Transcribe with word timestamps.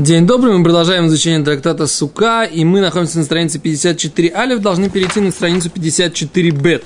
День 0.00 0.26
добрый, 0.26 0.56
мы 0.56 0.64
продолжаем 0.64 1.08
изучение 1.08 1.44
трактата 1.44 1.86
Сука, 1.86 2.44
и 2.44 2.64
мы 2.64 2.80
находимся 2.80 3.18
на 3.18 3.24
странице 3.24 3.58
54 3.58 4.32
алиф, 4.34 4.60
должны 4.60 4.88
перейти 4.88 5.20
на 5.20 5.30
страницу 5.30 5.68
54 5.68 6.50
бет. 6.52 6.84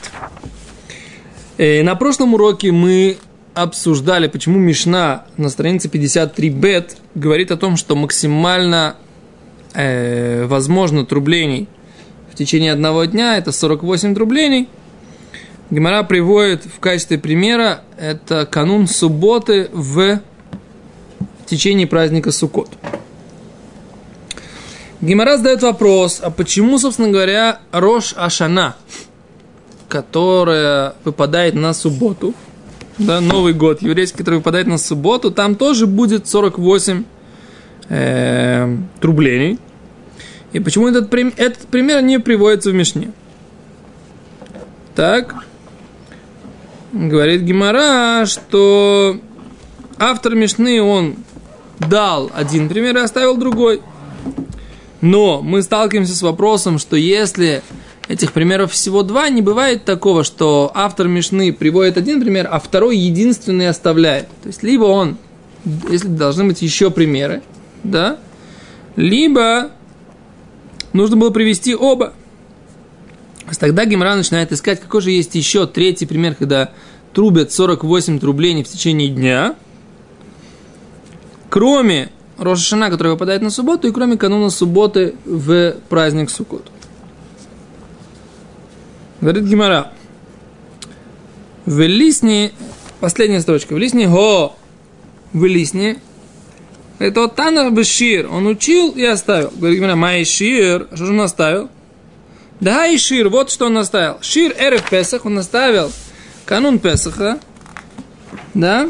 И 1.56 1.82
на 1.84 1.94
прошлом 1.94 2.34
уроке 2.34 2.72
мы 2.72 3.18
обсуждали, 3.54 4.26
почему 4.26 4.58
Мишна 4.58 5.26
на 5.36 5.48
странице 5.48 5.88
53 5.88 6.50
бет 6.50 6.96
говорит 7.14 7.52
о 7.52 7.56
том, 7.56 7.76
что 7.76 7.94
максимально 7.94 8.96
э, 9.74 10.46
возможно 10.46 11.06
трублений 11.06 11.68
в 12.32 12.34
течение 12.34 12.72
одного 12.72 13.04
дня, 13.04 13.38
это 13.38 13.52
48 13.52 14.16
трублений. 14.16 14.68
Гемора 15.70 16.02
приводит 16.02 16.64
в 16.64 16.80
качестве 16.80 17.18
примера, 17.18 17.84
это 17.96 18.44
канун 18.44 18.88
субботы 18.88 19.70
в 19.72 20.20
течение 21.46 21.86
праздника 21.86 22.32
Суккот. 22.32 22.70
Гимара 25.04 25.36
задает 25.36 25.62
вопрос, 25.62 26.20
а 26.22 26.30
почему, 26.30 26.78
собственно 26.78 27.10
говоря, 27.10 27.60
Рош 27.72 28.14
Ашана, 28.16 28.74
которая 29.86 30.94
выпадает 31.04 31.54
на 31.54 31.74
субботу, 31.74 32.32
да, 32.96 33.20
Новый 33.20 33.52
год 33.52 33.82
еврейский, 33.82 34.16
который 34.16 34.36
выпадает 34.36 34.66
на 34.66 34.78
субботу, 34.78 35.30
там 35.30 35.56
тоже 35.56 35.86
будет 35.86 36.26
48 36.26 37.04
э, 37.90 38.76
трублений. 39.00 39.58
И 40.52 40.60
почему 40.60 40.88
этот, 40.88 41.12
этот 41.12 41.66
пример 41.68 42.00
не 42.00 42.18
приводится 42.18 42.70
в 42.70 42.74
Мишне? 42.74 43.10
Так, 44.94 45.44
говорит 46.92 47.42
Гимара, 47.42 48.24
что 48.24 49.18
автор 49.98 50.34
Мишны, 50.34 50.80
он 50.80 51.16
дал 51.78 52.30
один 52.34 52.70
пример 52.70 52.96
и 52.96 53.00
оставил 53.00 53.36
другой. 53.36 53.82
Но 55.04 55.42
мы 55.42 55.60
сталкиваемся 55.60 56.16
с 56.16 56.22
вопросом, 56.22 56.78
что 56.78 56.96
если 56.96 57.62
этих 58.08 58.32
примеров 58.32 58.72
всего 58.72 59.02
два, 59.02 59.28
не 59.28 59.42
бывает 59.42 59.84
такого, 59.84 60.24
что 60.24 60.72
автор 60.74 61.08
Мишны 61.08 61.52
приводит 61.52 61.98
один 61.98 62.22
пример, 62.22 62.48
а 62.50 62.58
второй 62.58 62.96
единственный 62.96 63.68
оставляет. 63.68 64.28
То 64.42 64.46
есть, 64.46 64.62
либо 64.62 64.84
он, 64.84 65.18
если 65.90 66.08
должны 66.08 66.44
быть 66.44 66.62
еще 66.62 66.90
примеры, 66.90 67.42
да, 67.82 68.16
либо 68.96 69.72
нужно 70.94 71.18
было 71.18 71.28
привести 71.28 71.74
оба. 71.74 72.14
Тогда 73.60 73.84
Гимра 73.84 74.14
начинает 74.14 74.52
искать, 74.52 74.80
какой 74.80 75.02
же 75.02 75.10
есть 75.10 75.34
еще 75.34 75.66
третий 75.66 76.06
пример, 76.06 76.34
когда 76.34 76.70
трубят 77.12 77.52
48 77.52 78.20
трублений 78.20 78.64
в 78.64 78.68
течение 78.68 79.10
дня, 79.10 79.54
кроме 81.50 82.08
Рошашана, 82.38 82.90
который 82.90 83.12
выпадает 83.12 83.42
на 83.42 83.50
субботу, 83.50 83.88
и 83.88 83.92
кроме 83.92 84.16
кануна 84.16 84.50
субботы 84.50 85.14
в 85.24 85.76
праздник 85.88 86.30
Суккот. 86.30 86.70
Говорит 89.20 89.44
Гимара. 89.44 89.92
В 91.64 91.80
лисне, 91.80 92.52
последняя 93.00 93.40
строчка, 93.40 93.74
в 93.74 93.78
лисне 93.78 94.06
го, 94.06 94.54
в 95.32 95.44
лисне, 95.44 95.98
это 96.98 97.22
вот 97.22 97.34
Тана 97.34 97.70
Бешир, 97.70 98.30
он 98.30 98.46
учил 98.46 98.90
и 98.90 99.04
оставил. 99.04 99.50
Говорит 99.56 99.78
Гимара, 99.78 99.96
май 99.96 100.24
шир, 100.24 100.88
что 100.94 101.06
же 101.06 101.12
он 101.12 101.20
оставил? 101.22 101.70
Да, 102.60 102.86
и 102.86 102.98
шир, 102.98 103.28
вот 103.28 103.50
что 103.50 103.66
он 103.66 103.78
оставил. 103.78 104.18
Шир 104.20 104.54
эрев 104.58 104.88
Песах, 104.88 105.24
он 105.24 105.38
оставил 105.38 105.90
канун 106.44 106.78
Песаха, 106.78 107.38
да, 108.52 108.88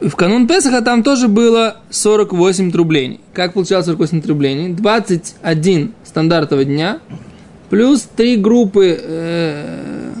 в 0.00 0.16
канун 0.16 0.46
Песаха 0.46 0.82
там 0.82 1.02
тоже 1.02 1.28
было 1.28 1.76
48 1.90 2.72
трублений. 2.72 3.20
Как 3.32 3.52
получалось 3.52 3.86
48 3.86 4.22
трублений? 4.22 4.72
21 4.72 5.92
стандартного 6.04 6.64
дня, 6.64 7.00
плюс 7.68 8.08
3 8.16 8.36
группы 8.36 8.98
э, 9.00 10.12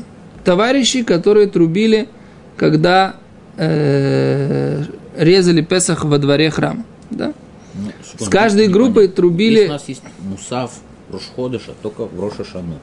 товарищей, 0.44 1.02
которые 1.02 1.46
трубили, 1.46 2.08
когда 2.56 3.16
э, 3.56 4.84
резали 5.16 5.62
Песах 5.62 6.04
во 6.04 6.18
дворе 6.18 6.50
храма. 6.50 6.84
Да? 7.10 7.32
Ну, 7.74 7.90
С 8.18 8.28
каждой 8.28 8.68
группой 8.68 9.08
трубили... 9.08 9.66
у 9.66 9.70
нас 9.70 9.88
есть 9.88 10.02
мусав 10.18 10.72
Рошходыша 11.10 11.72
только 11.82 12.04
в 12.04 12.20
Рошашану. 12.20 12.78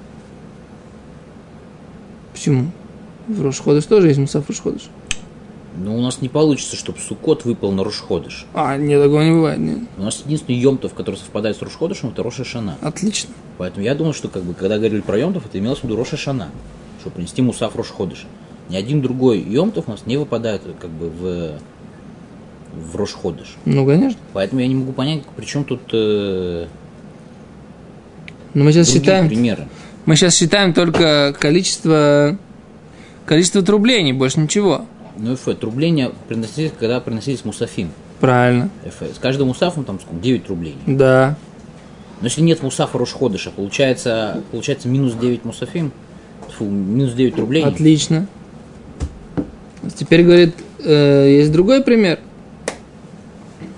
Почему? 2.34 2.72
В 3.28 3.44
Рошходыш 3.44 3.86
тоже 3.86 4.08
есть 4.08 4.20
мусав 4.20 4.48
Рошходыш. 4.50 4.90
Но 5.78 5.96
у 5.96 6.02
нас 6.02 6.22
не 6.22 6.30
получится, 6.30 6.76
чтобы 6.76 7.00
Сукот 7.00 7.46
выпал 7.46 7.72
на 7.72 7.84
Рошходыш. 7.84 8.46
А, 8.54 8.78
нет, 8.78 9.02
такого 9.02 9.22
не 9.22 9.32
бывает, 9.32 9.60
нет. 9.60 9.80
У 9.98 10.02
нас 10.02 10.24
единственный 10.26 10.58
Йомтов, 10.58 10.94
который 10.94 11.18
совпадает 11.18 11.56
с 11.56 11.62
Рошходышем, 11.62 12.10
это 12.10 12.24
Роша 12.24 12.44
Шана. 12.44 12.78
Отлично. 12.82 13.30
Поэтому 13.60 13.86
я 13.86 13.94
думал, 13.94 14.14
что 14.14 14.28
как 14.28 14.44
бы, 14.44 14.54
когда 14.54 14.78
говорили 14.78 15.02
про 15.02 15.20
Йомтов, 15.20 15.46
это 15.46 15.60
имелось 15.60 15.80
в 15.80 15.84
виду 15.84 15.96
Роша 15.96 16.18
Шана, 16.18 16.50
чтобы 17.02 17.18
принести 17.18 17.42
Мусаф 17.42 17.76
Рошходыша. 17.76 18.26
Ни 18.70 18.76
один 18.76 19.02
другой 19.02 19.40
Йомтов 19.40 19.88
у 19.88 19.92
нас 19.92 20.06
не 20.06 20.18
выпадает 20.18 20.64
как 20.80 20.90
бы 20.90 21.10
в 21.10 21.60
в 22.78 22.96
Рошходыш. 22.96 23.56
Ну, 23.66 23.86
конечно. 23.86 24.20
Поэтому 24.34 24.62
я 24.62 24.68
не 24.68 24.76
могу 24.76 24.92
понять, 24.92 25.24
при 25.36 25.46
чем 25.46 25.64
тут 25.64 25.82
э, 25.94 26.68
Но 28.54 28.64
мы 28.64 28.72
сейчас 28.72 28.92
считаем, 28.92 29.28
примеры. 29.28 29.68
Мы 30.06 30.16
сейчас 30.16 30.36
считаем 30.36 30.74
только 30.74 31.36
количество 31.40 32.38
количество 33.26 33.62
трублений, 33.62 34.14
больше 34.14 34.40
ничего. 34.40 34.86
Ну, 35.18 35.34
эфе, 35.34 35.54
трубления 35.54 36.12
приносились, 36.28 36.72
когда 36.80 37.00
приносились 37.00 37.44
мусафим. 37.46 37.92
Правильно. 38.20 38.70
Эфе. 38.86 39.14
С 39.14 39.20
каждым 39.20 39.48
мусафом 39.48 39.84
там 39.84 40.00
сколько? 40.00 40.22
9 40.22 40.46
трублений. 40.46 40.80
Да. 40.86 41.36
Но 42.22 42.26
если 42.26 42.42
нет 42.42 42.64
мусафа 42.64 42.98
Рошходыша, 42.98 43.52
получается, 43.52 44.42
получается 44.52 44.88
минус 44.88 45.14
9 45.14 45.46
мусафим, 45.46 45.92
фу, 46.58 46.66
минус 46.66 47.14
9 47.14 47.36
трублений. 47.36 47.68
Отлично. 47.68 48.28
Теперь, 49.96 50.24
говорит, 50.24 50.56
э, 50.84 51.38
есть 51.40 51.52
другой 51.52 51.84
пример. 51.84 52.20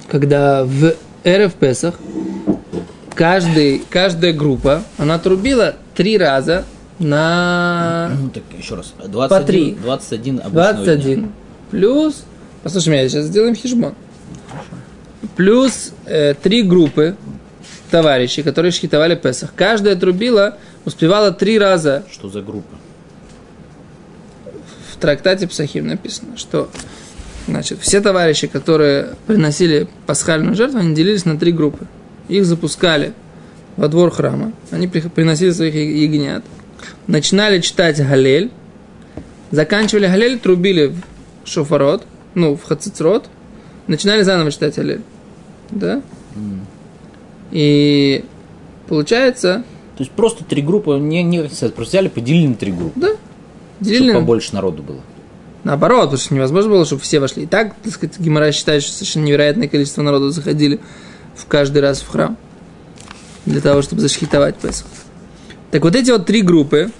Когда 0.07 0.63
в 0.63 0.95
РФ 1.27 1.53
Песах 1.53 1.99
каждый, 3.13 3.83
каждая 3.89 4.33
группа, 4.33 4.83
она 4.97 5.19
трубила 5.19 5.75
три 5.93 6.17
раза 6.17 6.65
на... 6.99 8.11
Ну, 8.19 8.29
так 8.29 8.43
еще 8.57 8.75
раз. 8.75 8.93
21, 9.03 9.29
по 9.29 9.39
3. 9.45 9.77
21 9.81 10.41
21. 10.51 11.19
Дня. 11.19 11.29
Плюс... 11.71 12.23
Послушай 12.63 12.89
меня, 12.89 13.09
сейчас 13.09 13.25
сделаем 13.25 13.55
хижбон. 13.55 13.93
Плюс 15.35 15.93
э, 16.05 16.33
три 16.33 16.63
группы 16.63 17.15
товарищей, 17.89 18.43
которые 18.43 18.71
шхитовали 18.71 19.15
Песах. 19.15 19.53
Каждая 19.55 19.95
трубила 19.95 20.57
успевала 20.85 21.31
три 21.31 21.57
раза. 21.57 22.03
Что 22.11 22.29
за 22.29 22.41
группа? 22.41 22.75
В 24.91 24.97
трактате 24.97 25.47
Псахим 25.47 25.87
написано, 25.87 26.35
что 26.35 26.69
значит, 27.47 27.79
все 27.79 28.01
товарищи, 28.01 28.47
которые 28.47 29.15
приносили 29.27 29.87
пасхальную 30.05 30.55
жертву, 30.55 30.79
они 30.79 30.93
делились 30.93 31.23
на 31.23 31.39
три 31.39 31.53
группы. 31.53 31.87
Их 32.27 32.45
запускали 32.45 33.13
во 33.77 33.87
двор 33.87 34.11
храма. 34.11 34.51
Они 34.71 34.87
приносили 34.87 35.51
своих 35.51 35.73
ягнят 35.75 36.43
начинали 37.09 37.59
читать 37.59 37.97
Галель, 37.97 38.51
заканчивали 39.51 40.05
Галель, 40.05 40.39
трубили 40.39 40.93
в 41.43 41.47
шофарот, 41.47 42.05
ну, 42.35 42.55
в 42.55 42.63
хацицрот, 42.63 43.25
начинали 43.87 44.21
заново 44.21 44.51
читать 44.51 44.75
Галель. 44.75 45.01
Да? 45.71 46.01
Mm. 46.35 46.59
И 47.51 48.25
получается... 48.87 49.63
То 49.97 50.03
есть 50.03 50.13
просто 50.13 50.45
три 50.45 50.61
группы, 50.61 50.97
не, 50.97 51.23
не 51.23 51.39
просто 51.39 51.73
взяли, 51.75 52.07
поделили 52.07 52.47
на 52.47 52.55
три 52.55 52.71
группы. 52.71 52.97
Да. 52.97 53.09
Делили 53.81 54.11
чтобы 54.11 54.19
побольше 54.21 54.55
народу 54.55 54.81
было. 54.81 55.01
Наоборот, 55.65 56.03
потому 56.03 56.17
что 56.19 56.33
невозможно 56.33 56.71
было, 56.71 56.85
чтобы 56.85 57.01
все 57.01 57.19
вошли. 57.19 57.43
И 57.43 57.45
так, 57.47 57.75
так 57.83 57.93
сказать, 57.93 58.17
Гимара 58.17 58.53
считает, 58.53 58.81
что 58.81 58.93
совершенно 58.93 59.25
невероятное 59.25 59.67
количество 59.67 60.01
народу 60.01 60.29
заходили 60.29 60.79
в 61.35 61.47
каждый 61.47 61.81
раз 61.81 61.99
в 61.99 62.07
храм 62.07 62.37
для 63.45 63.59
того, 63.59 63.81
чтобы 63.81 64.01
зашхитовать 64.01 64.55
Песах. 64.55 64.87
Так 65.71 65.83
вот 65.83 65.95
эти 65.95 66.11
вот 66.11 66.25
три 66.25 66.41
группы, 66.41 66.91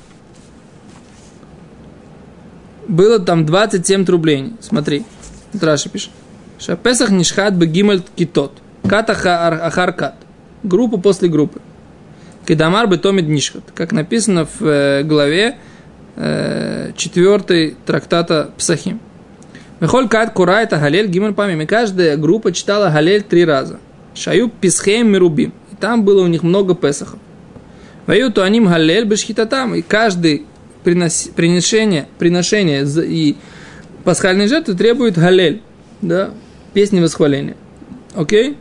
было 2.89 3.19
там 3.19 3.45
27 3.45 4.05
трублений. 4.05 4.53
Смотри, 4.59 5.05
вот 5.53 5.63
Раша 5.63 5.89
пишет. 5.89 6.09
Шапесах 6.57 7.11
нишхат 7.11 7.53
бегималь 7.53 8.01
китот. 8.15 8.51
Катаха 8.87 9.47
ахаркат. 9.65 10.15
Группа 10.63 10.97
после 10.97 11.29
группы. 11.29 11.61
Кедамар 12.45 12.87
бы 12.87 12.97
томид 12.97 13.27
нишхат. 13.27 13.63
Как 13.75 13.91
написано 13.91 14.45
в 14.45 14.65
э, 14.65 15.03
главе 15.03 15.57
э, 16.15 16.91
4 16.97 17.75
трактата 17.85 18.49
Псахим. 18.57 18.99
Мехоль 19.79 20.09
кат 20.09 20.33
кура 20.33 20.65
галель 20.65 21.07
гималь 21.07 21.33
памим. 21.33 21.61
И 21.61 21.65
каждая 21.65 22.17
группа 22.17 22.51
читала 22.51 22.89
галель 22.89 23.21
три 23.21 23.45
раза. 23.45 23.79
Шаю 24.15 24.49
писхеем 24.49 25.11
мирубим. 25.11 25.53
И 25.71 25.75
там 25.75 26.03
было 26.03 26.23
у 26.23 26.27
них 26.27 26.43
много 26.43 26.75
песахов. 26.75 27.19
Ваюту 28.07 28.41
аним 28.41 28.65
галель 28.65 29.05
бешхитатам. 29.05 29.75
И 29.75 29.81
каждый 29.83 30.47
принос, 30.83 31.29
приношение, 31.35 32.07
приношение 32.17 32.85
и 32.85 33.37
пасхальной 34.03 34.47
жертвы 34.47 34.75
требует 34.75 35.17
галель, 35.17 35.61
да, 36.01 36.31
песни 36.73 36.99
восхваления. 36.99 37.55
Окей? 38.15 38.57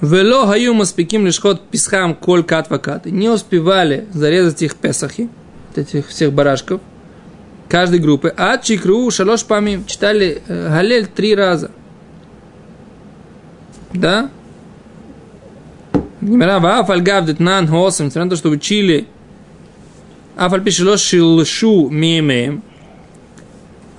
Вело 0.00 0.46
хаю 0.46 0.74
маспиким 0.74 1.26
лишхот 1.26 1.62
писхам 1.68 2.14
коль 2.14 2.44
кат 2.44 2.68
вакаты. 2.68 3.10
Не 3.10 3.30
успевали 3.30 4.06
зарезать 4.12 4.62
их 4.62 4.76
песахи, 4.76 5.30
этих 5.74 6.08
всех 6.08 6.32
барашков, 6.32 6.80
каждой 7.68 8.00
группы. 8.00 8.32
А 8.36 8.58
чикру 8.58 9.10
шалош 9.10 9.44
памим 9.44 9.86
читали 9.86 10.42
э, 10.46 10.68
галель 10.68 11.06
три 11.06 11.34
раза. 11.34 11.70
Да? 13.94 14.30
Гимера 16.20 16.58
ва 16.58 16.84
фальгав 16.84 17.26
детнан 17.26 17.66
хосам, 17.66 18.06
несмотря 18.06 18.24
на 18.24 18.30
то, 18.30 18.36
что 18.36 18.50
учили 18.50 19.06
Афаль 20.36 20.62
пишело 20.62 20.96
шилшу 20.96 21.88
мимеем. 21.90 22.62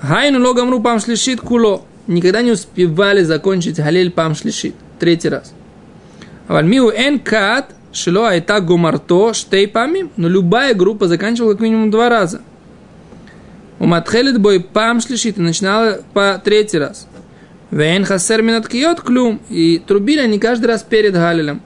Хайну 0.01 0.45
логамру 0.45 0.81
пам 0.81 0.99
шлишит 0.99 1.39
куло. 1.39 1.83
Никогда 2.07 2.41
не 2.41 2.51
успевали 2.51 3.23
закончить 3.23 3.77
галель 3.77 4.11
пам 4.11 4.35
шлишит. 4.35 4.75
Третий 4.99 5.29
раз. 5.29 5.53
Вальмиу 6.47 6.89
эн 6.89 7.19
кат 7.19 7.73
шило 7.93 8.29
айта 8.29 8.59
гумарто 8.59 9.33
штей 9.33 9.67
памим. 9.67 10.11
Но 10.17 10.27
любая 10.27 10.73
группа 10.73 11.07
заканчивала 11.07 11.53
как 11.53 11.61
минимум 11.61 11.89
два 11.89 12.09
раза. 12.09 12.41
У 13.79 13.85
матхелит 13.85 14.39
бой 14.39 14.59
пам 14.59 14.99
шлишит 14.99 15.37
и 15.37 15.41
начинала 15.41 16.01
по 16.13 16.41
третий 16.43 16.79
раз. 16.79 17.07
Вен 17.71 18.03
хасер 18.03 18.41
минат 18.41 18.67
киот 18.67 18.99
клюм. 19.01 19.39
И 19.49 19.81
трубили 19.85 20.19
они 20.19 20.37
каждый 20.37 20.65
раз 20.65 20.83
перед 20.83 21.13
галелем. 21.13 21.61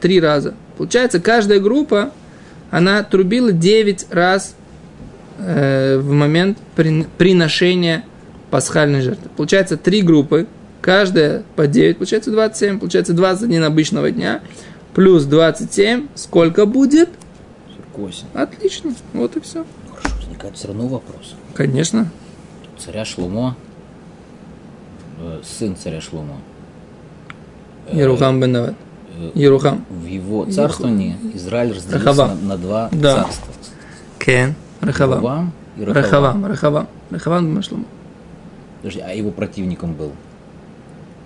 Три 0.00 0.20
раза. 0.20 0.54
Получается, 0.76 1.20
каждая 1.20 1.60
группа 1.60 2.12
она 2.70 3.02
трубила 3.02 3.52
9 3.52 4.06
раз 4.10 4.54
э, 5.38 5.98
в 5.98 6.12
момент 6.12 6.58
приношения 6.74 8.04
пасхальной 8.50 9.02
жертвы. 9.02 9.30
Получается 9.36 9.76
три 9.76 10.02
группы, 10.02 10.46
каждая 10.80 11.44
по 11.56 11.66
9, 11.66 11.98
получается 11.98 12.30
27, 12.30 12.78
получается 12.78 13.12
21 13.12 13.64
обычного 13.64 14.10
дня, 14.10 14.42
плюс 14.94 15.24
27, 15.24 16.08
сколько 16.14 16.66
будет? 16.66 17.10
48. 17.92 18.26
Отлично, 18.34 18.94
вот 19.12 19.36
и 19.36 19.40
все. 19.40 19.64
Хорошо, 19.90 20.16
возникает 20.16 20.56
все 20.56 20.68
равно 20.68 20.86
вопрос. 20.88 21.34
Конечно. 21.54 22.10
Царя 22.78 23.04
Шлумо, 23.04 23.56
э, 25.20 25.40
сын 25.42 25.76
царя 25.76 26.00
Шлумо. 26.00 26.36
Ерухам 27.92 28.40
бен 28.40 28.52
Давид. 28.52 28.74
Ерухам. 29.34 29.84
В 29.90 30.04
его 30.06 30.44
царствовании 30.46 31.16
Израиль 31.34 31.72
разделился 31.74 32.26
на, 32.26 32.34
на 32.34 32.56
два 32.58 32.88
Да. 32.92 33.24
царства. 33.24 33.52
Кен. 34.18 34.54
Рахавам. 34.80 35.52
Рахавам. 35.78 36.46
Рахавам. 36.46 36.86
Рахавам. 37.10 37.62
Шломо. 37.62 37.84
Подожди, 38.82 39.00
а 39.00 39.12
его 39.12 39.30
противником 39.30 39.92
был? 39.94 40.12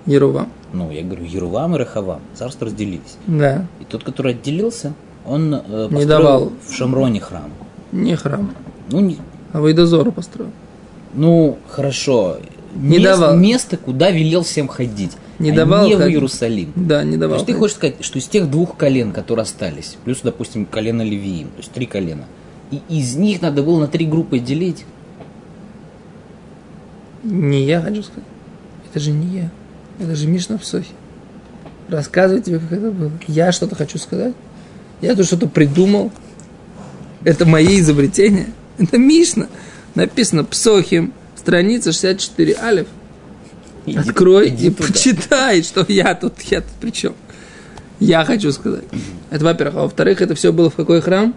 Ерувам. 0.06 0.48
Ну, 0.72 0.90
я 0.90 1.02
говорю, 1.02 1.24
Ерувам 1.24 1.74
и 1.74 1.78
Рахавам. 1.78 2.20
Царства 2.34 2.66
разделились. 2.66 3.16
Да. 3.26 3.66
И 3.80 3.84
тот, 3.84 4.02
который 4.04 4.32
отделился, 4.32 4.94
он 5.26 5.54
э, 5.54 5.60
построил 5.90 6.06
давал. 6.08 6.52
в 6.66 6.72
Шамроне 6.74 7.20
храм. 7.20 7.50
Не 7.92 8.16
храм. 8.16 8.52
Ну, 8.90 9.00
не- 9.00 9.18
А 9.52 9.60
Вайдозору 9.60 10.10
построил. 10.12 10.50
ну 11.14 11.58
хорошо. 11.70 12.38
Не 12.74 12.98
Мест- 12.98 13.02
давал. 13.04 13.36
Место, 13.36 13.76
куда 13.76 14.10
велел 14.10 14.42
всем 14.44 14.66
ходить. 14.66 15.12
Не 15.42 15.50
а 15.50 15.54
давал 15.56 15.88
не 15.88 15.96
в 15.96 15.98
ходить. 15.98 16.14
Иерусалим. 16.14 16.72
Да, 16.76 17.02
не 17.02 17.14
То 17.14 17.22
давал. 17.22 17.36
есть 17.38 17.46
ты 17.46 17.54
хочешь 17.54 17.76
сказать, 17.76 17.96
что 18.00 18.18
из 18.18 18.26
тех 18.26 18.48
двух 18.50 18.76
колен, 18.76 19.12
которые 19.12 19.42
остались, 19.42 19.96
плюс, 20.04 20.20
допустим, 20.22 20.66
колено 20.66 21.02
Левиим, 21.02 21.48
то 21.48 21.58
есть 21.58 21.72
три 21.72 21.86
колена, 21.86 22.26
и 22.70 22.80
из 22.88 23.16
них 23.16 23.42
надо 23.42 23.62
было 23.62 23.80
на 23.80 23.88
три 23.88 24.06
группы 24.06 24.38
делить? 24.38 24.84
Не 27.24 27.64
я 27.64 27.80
хочу 27.80 28.02
сказать. 28.02 28.24
Это 28.88 29.00
же 29.00 29.10
не 29.10 29.38
я. 29.38 29.50
Это 29.98 30.14
же 30.14 30.26
Мишна 30.28 30.58
в 30.58 30.64
Сохе. 30.64 30.92
Рассказывай 31.88 32.40
тебе, 32.40 32.58
как 32.58 32.72
это 32.72 32.90
было. 32.90 33.12
Я 33.26 33.52
что-то 33.52 33.74
хочу 33.74 33.98
сказать. 33.98 34.34
Я 35.00 35.14
тут 35.14 35.26
что-то 35.26 35.48
придумал. 35.48 36.12
Это 37.24 37.46
мои 37.46 37.80
изобретения. 37.80 38.46
Это 38.78 38.96
Мишна. 38.96 39.48
Написано 39.94 40.44
Псохим, 40.44 41.12
страница 41.36 41.92
64 41.92 42.56
Алиф. 42.62 42.86
Иди- 43.87 43.99
Открой 43.99 44.49
иди 44.49 44.69
и 44.69 44.70
туда. 44.70 44.88
почитай, 44.88 45.62
что 45.62 45.84
я 45.88 46.14
тут, 46.14 46.40
я 46.43 46.61
тут 46.61 46.70
при 46.81 46.90
чем. 46.90 47.14
Я 48.00 48.25
хочу 48.25 48.52
сказать. 48.52 48.84
Это 49.31 49.44
во-первых. 49.44 49.76
А 49.76 49.82
во-вторых, 49.82 50.20
это 50.23 50.34
все 50.34 50.52
было 50.52 50.70
в 50.70 50.75
какой 50.75 51.00
храм? 51.00 51.34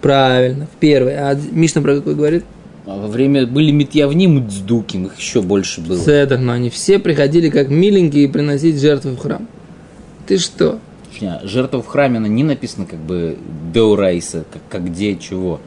Правильно, 0.00 0.66
в 0.66 0.76
первый. 0.78 1.16
А 1.16 1.38
Мишна 1.52 1.80
про 1.82 1.96
какой 1.96 2.14
говорит? 2.14 2.44
А 2.86 2.96
во 2.98 3.06
время 3.08 3.46
были 3.46 3.70
Митьявним 3.70 4.38
и 4.38 4.46
Дздуким, 4.46 5.06
их 5.06 5.18
еще 5.18 5.40
больше 5.40 5.80
было. 5.80 5.98
Седер, 5.98 6.38
но 6.38 6.52
они 6.52 6.68
все 6.68 6.98
приходили 6.98 7.48
как 7.48 7.68
миленькие 7.70 8.28
приносить 8.28 8.78
жертвы 8.78 9.12
в 9.12 9.18
храм. 9.18 9.48
Ты 10.26 10.36
что? 10.38 10.78
Жертва 11.44 11.80
в 11.80 11.86
храме, 11.86 12.18
она 12.18 12.28
не 12.28 12.42
написана 12.42 12.84
как 12.86 12.98
бы 12.98 13.38
Деурайса, 13.72 14.44
как, 14.52 14.62
как 14.68 14.84
где, 14.90 15.16
чего. 15.16 15.60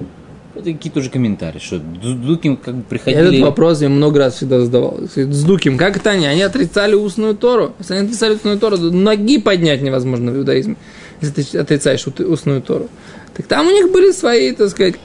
Это 0.58 0.74
какие-то 0.74 1.00
уже 1.00 1.10
комментарии, 1.10 1.60
что 1.60 1.78
Дздуким 1.78 2.58
как 2.58 2.76
бы 2.76 2.84
приходили... 2.84 3.28
Этот 3.28 3.42
вопрос 3.42 3.82
я 3.82 3.90
много 3.90 4.20
раз 4.20 4.36
всегда 4.36 4.60
задавал. 4.60 5.00
С 5.14 5.44
Дуким, 5.44 5.78
как 5.78 5.98
это 5.98 6.12
они? 6.12 6.26
Они 6.26 6.42
отрицали 6.42 6.96
устную 6.96 7.36
Тору. 7.36 7.76
Если 7.80 7.94
они 7.94 8.08
отрицали 8.08 8.34
устную 8.34 8.58
Тору, 8.58 8.78
то 8.78 8.92
ноги 8.92 9.40
поднять 9.40 9.82
невозможно 9.82 10.32
в 10.32 10.38
иудаизме, 10.38 10.76
если 11.22 11.44
ты 11.44 11.58
отрицаешь 11.58 12.08
устную 12.08 12.62
Тору. 12.62 12.90
Так 13.36 13.46
там 13.46 13.68
у 13.68 13.72
них 13.72 13.92
были 13.92 14.12
свои, 14.12 14.52
так 14.52 14.70
сказать, 14.70 14.96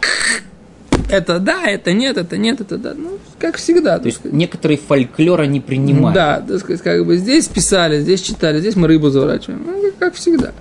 это 1.10 1.38
да, 1.38 1.64
это 1.66 1.92
нет, 1.92 2.16
это 2.16 2.38
нет, 2.38 2.62
это 2.62 2.78
да. 2.78 2.94
Ну, 2.96 3.18
как 3.38 3.56
всегда. 3.56 3.98
То 3.98 4.06
есть 4.06 4.20
некоторые 4.24 4.78
фольклор 4.78 5.42
они 5.42 5.58
Ну 5.58 5.66
принимают. 5.66 6.14
Да, 6.14 6.42
так 6.46 6.60
сказать, 6.60 6.80
как 6.80 7.04
бы 7.04 7.18
здесь 7.18 7.48
писали, 7.48 8.00
здесь 8.00 8.22
читали, 8.22 8.60
здесь 8.60 8.76
мы 8.76 8.88
рыбу 8.88 9.10
заворачиваем. 9.10 9.62
Ну, 9.66 9.92
как 9.98 10.14
всегда. 10.14 10.52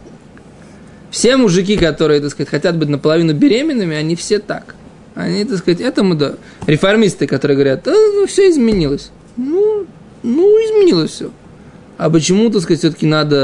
Все 1.09 1.37
мужики, 1.37 1.77
которые, 1.77 2.21
так 2.21 2.31
сказать, 2.31 2.49
хотят 2.49 2.77
быть 2.77 2.89
наполовину 2.89 3.33
беременными, 3.33 3.95
они 3.95 4.15
все 4.15 4.39
так. 4.39 4.75
Они, 5.15 5.43
так 5.45 5.57
сказать, 5.57 5.81
этому, 5.81 6.15
да. 6.15 6.35
Реформисты, 6.67 7.27
которые 7.27 7.55
говорят, 7.55 7.83
да, 7.83 7.91
ну, 7.91 8.25
все 8.27 8.49
изменилось. 8.49 9.11
Ну, 9.37 9.85
ну, 10.23 10.43
изменилось 10.43 11.11
все. 11.11 11.31
А 11.97 12.09
почему, 12.09 12.49
так 12.49 12.61
сказать, 12.61 12.79
все-таки 12.79 13.05
надо 13.05 13.35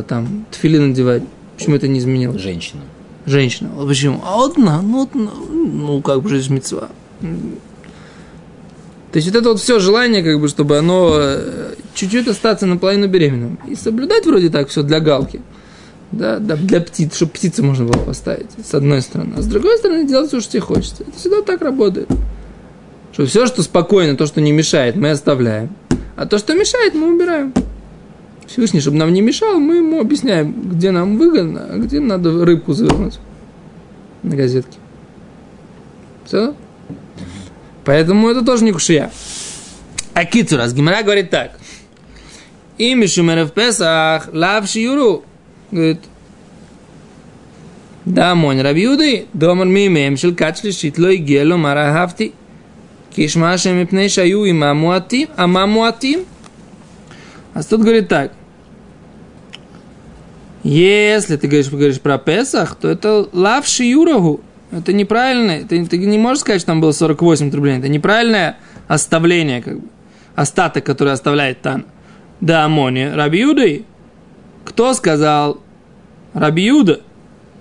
э, 0.00 0.08
там 0.08 0.46
тфили 0.50 0.78
надевать? 0.78 1.22
Почему 1.56 1.76
это 1.76 1.88
не 1.88 1.98
изменилось? 1.98 2.40
Женщина. 2.40 2.82
Женщина. 3.26 3.70
А 3.78 3.86
почему? 3.86 4.20
А 4.24 4.44
одна, 4.44 4.80
ну, 4.80 5.02
одна, 5.02 5.30
ну, 5.50 6.00
как 6.00 6.22
бы 6.22 6.28
жизнь 6.28 6.54
мецва. 6.54 6.88
То 7.20 9.18
есть 9.18 9.28
вот 9.28 9.36
это 9.36 9.50
вот 9.50 9.60
все 9.60 9.78
желание, 9.78 10.22
как 10.22 10.40
бы, 10.40 10.48
чтобы 10.48 10.78
оно 10.78 11.16
э, 11.16 11.74
чуть-чуть 11.94 12.28
остаться 12.28 12.64
наполовину 12.66 13.08
беременным. 13.08 13.58
И 13.68 13.74
соблюдать 13.74 14.24
вроде 14.24 14.48
так 14.48 14.68
все 14.68 14.82
для 14.82 15.00
галки. 15.00 15.42
Да, 16.12 16.38
да, 16.38 16.56
для 16.56 16.80
птиц, 16.80 17.16
чтобы 17.16 17.32
птицы 17.32 17.62
можно 17.62 17.86
было 17.86 18.02
поставить, 18.02 18.50
с 18.62 18.74
одной 18.74 19.00
стороны. 19.00 19.34
А 19.38 19.42
с 19.42 19.46
другой 19.46 19.78
стороны, 19.78 20.06
делать 20.06 20.28
все, 20.28 20.40
что 20.40 20.52
тебе 20.52 20.60
хочется. 20.60 21.04
Это 21.04 21.18
всегда 21.18 21.42
так 21.42 21.62
работает. 21.62 22.08
Что 23.12 23.26
все, 23.26 23.46
что 23.46 23.62
спокойно, 23.62 24.16
то, 24.16 24.26
что 24.26 24.40
не 24.40 24.52
мешает, 24.52 24.96
мы 24.96 25.10
оставляем. 25.10 25.74
А 26.16 26.26
то, 26.26 26.38
что 26.38 26.54
мешает, 26.54 26.94
мы 26.94 27.14
убираем. 27.14 27.54
Всевышний, 28.46 28.80
чтобы 28.80 28.98
нам 28.98 29.12
не 29.12 29.22
мешал, 29.22 29.58
мы 29.58 29.76
ему 29.76 30.00
объясняем, 30.00 30.70
где 30.70 30.90
нам 30.90 31.16
выгодно, 31.16 31.68
а 31.70 31.78
где 31.78 32.00
надо 32.00 32.44
рыбку 32.44 32.74
завернуть 32.74 33.18
на 34.22 34.36
газетке. 34.36 34.78
Все? 36.26 36.54
Поэтому 37.84 38.28
это 38.28 38.44
тоже 38.44 38.64
не 38.64 38.72
кушия. 38.72 39.10
А 40.14 40.24
Кицурас, 40.26 40.74
Гимара 40.74 41.02
говорит 41.02 41.30
так. 41.30 41.52
И 42.76 42.94
Мишумер 42.94 43.44
в 43.44 43.52
Песах, 43.52 44.28
лав 44.32 44.68
шиюру. 44.68 45.24
Говорит, 45.72 46.00
да, 48.04 48.34
мон 48.34 48.60
рабиуды, 48.60 49.26
домар 49.32 49.66
мимем 49.66 50.16
шел 50.16 50.34
качли 50.34 50.70
шитло 50.70 51.10
и 51.10 51.16
гело 51.16 51.56
марахавти. 51.56 52.34
Кишма 53.14 53.56
шемипней 53.58 54.08
шаю 54.08 54.44
и 54.44 54.52
мамуатим, 54.52 55.28
а 55.36 55.46
мамуатим. 55.46 56.20
А 57.54 57.62
тут 57.62 57.80
говорит 57.82 58.08
так. 58.08 58.32
Если 60.62 61.36
ты 61.36 61.46
говоришь, 61.46 61.70
говоришь 61.70 62.00
про 62.00 62.18
Песах, 62.18 62.76
то 62.76 62.88
это 62.88 63.28
лавши 63.32 63.84
юрагу. 63.84 64.40
Это 64.70 64.92
неправильно. 64.92 65.66
Ты, 65.66 65.84
ты 65.86 65.98
не 65.98 66.18
можешь 66.18 66.40
сказать, 66.40 66.60
что 66.60 66.68
там 66.68 66.80
было 66.80 66.92
48 66.92 67.50
трублей. 67.50 67.78
Это 67.78 67.88
неправильное 67.88 68.58
оставление, 68.88 69.60
как 69.60 69.80
бы. 69.80 69.88
Остаток, 70.34 70.84
который 70.84 71.12
оставляет 71.12 71.60
Тан. 71.60 71.84
Да, 72.40 72.64
Амони. 72.64 73.10
Рабиудой. 73.12 73.84
Кто 74.64 74.94
сказал? 74.94 75.61
Рабиуда. 76.34 77.00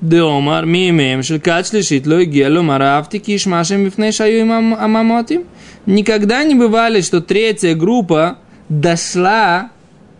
Деомар, 0.01 0.65
мимем, 0.65 1.21
шелкат 1.21 1.67
шлишит, 1.67 2.07
лой 2.07 2.25
гелу, 2.25 2.63
марафти, 2.63 3.19
кишмашем, 3.19 3.81
мифней 3.81 4.11
шаю 4.11 4.51
амамотим. 4.51 5.43
Никогда 5.85 6.43
не 6.43 6.55
бывали, 6.55 7.01
что 7.01 7.21
третья 7.21 7.75
группа 7.75 8.39
дошла 8.67 9.69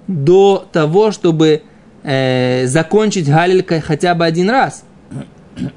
до 0.08 0.68
того, 0.72 1.12
чтобы 1.12 1.64
э, 2.04 2.68
закончить 2.68 3.28
Галиль 3.28 3.66
хотя 3.82 4.14
бы 4.14 4.24
один 4.26 4.52
раз. 4.52 4.84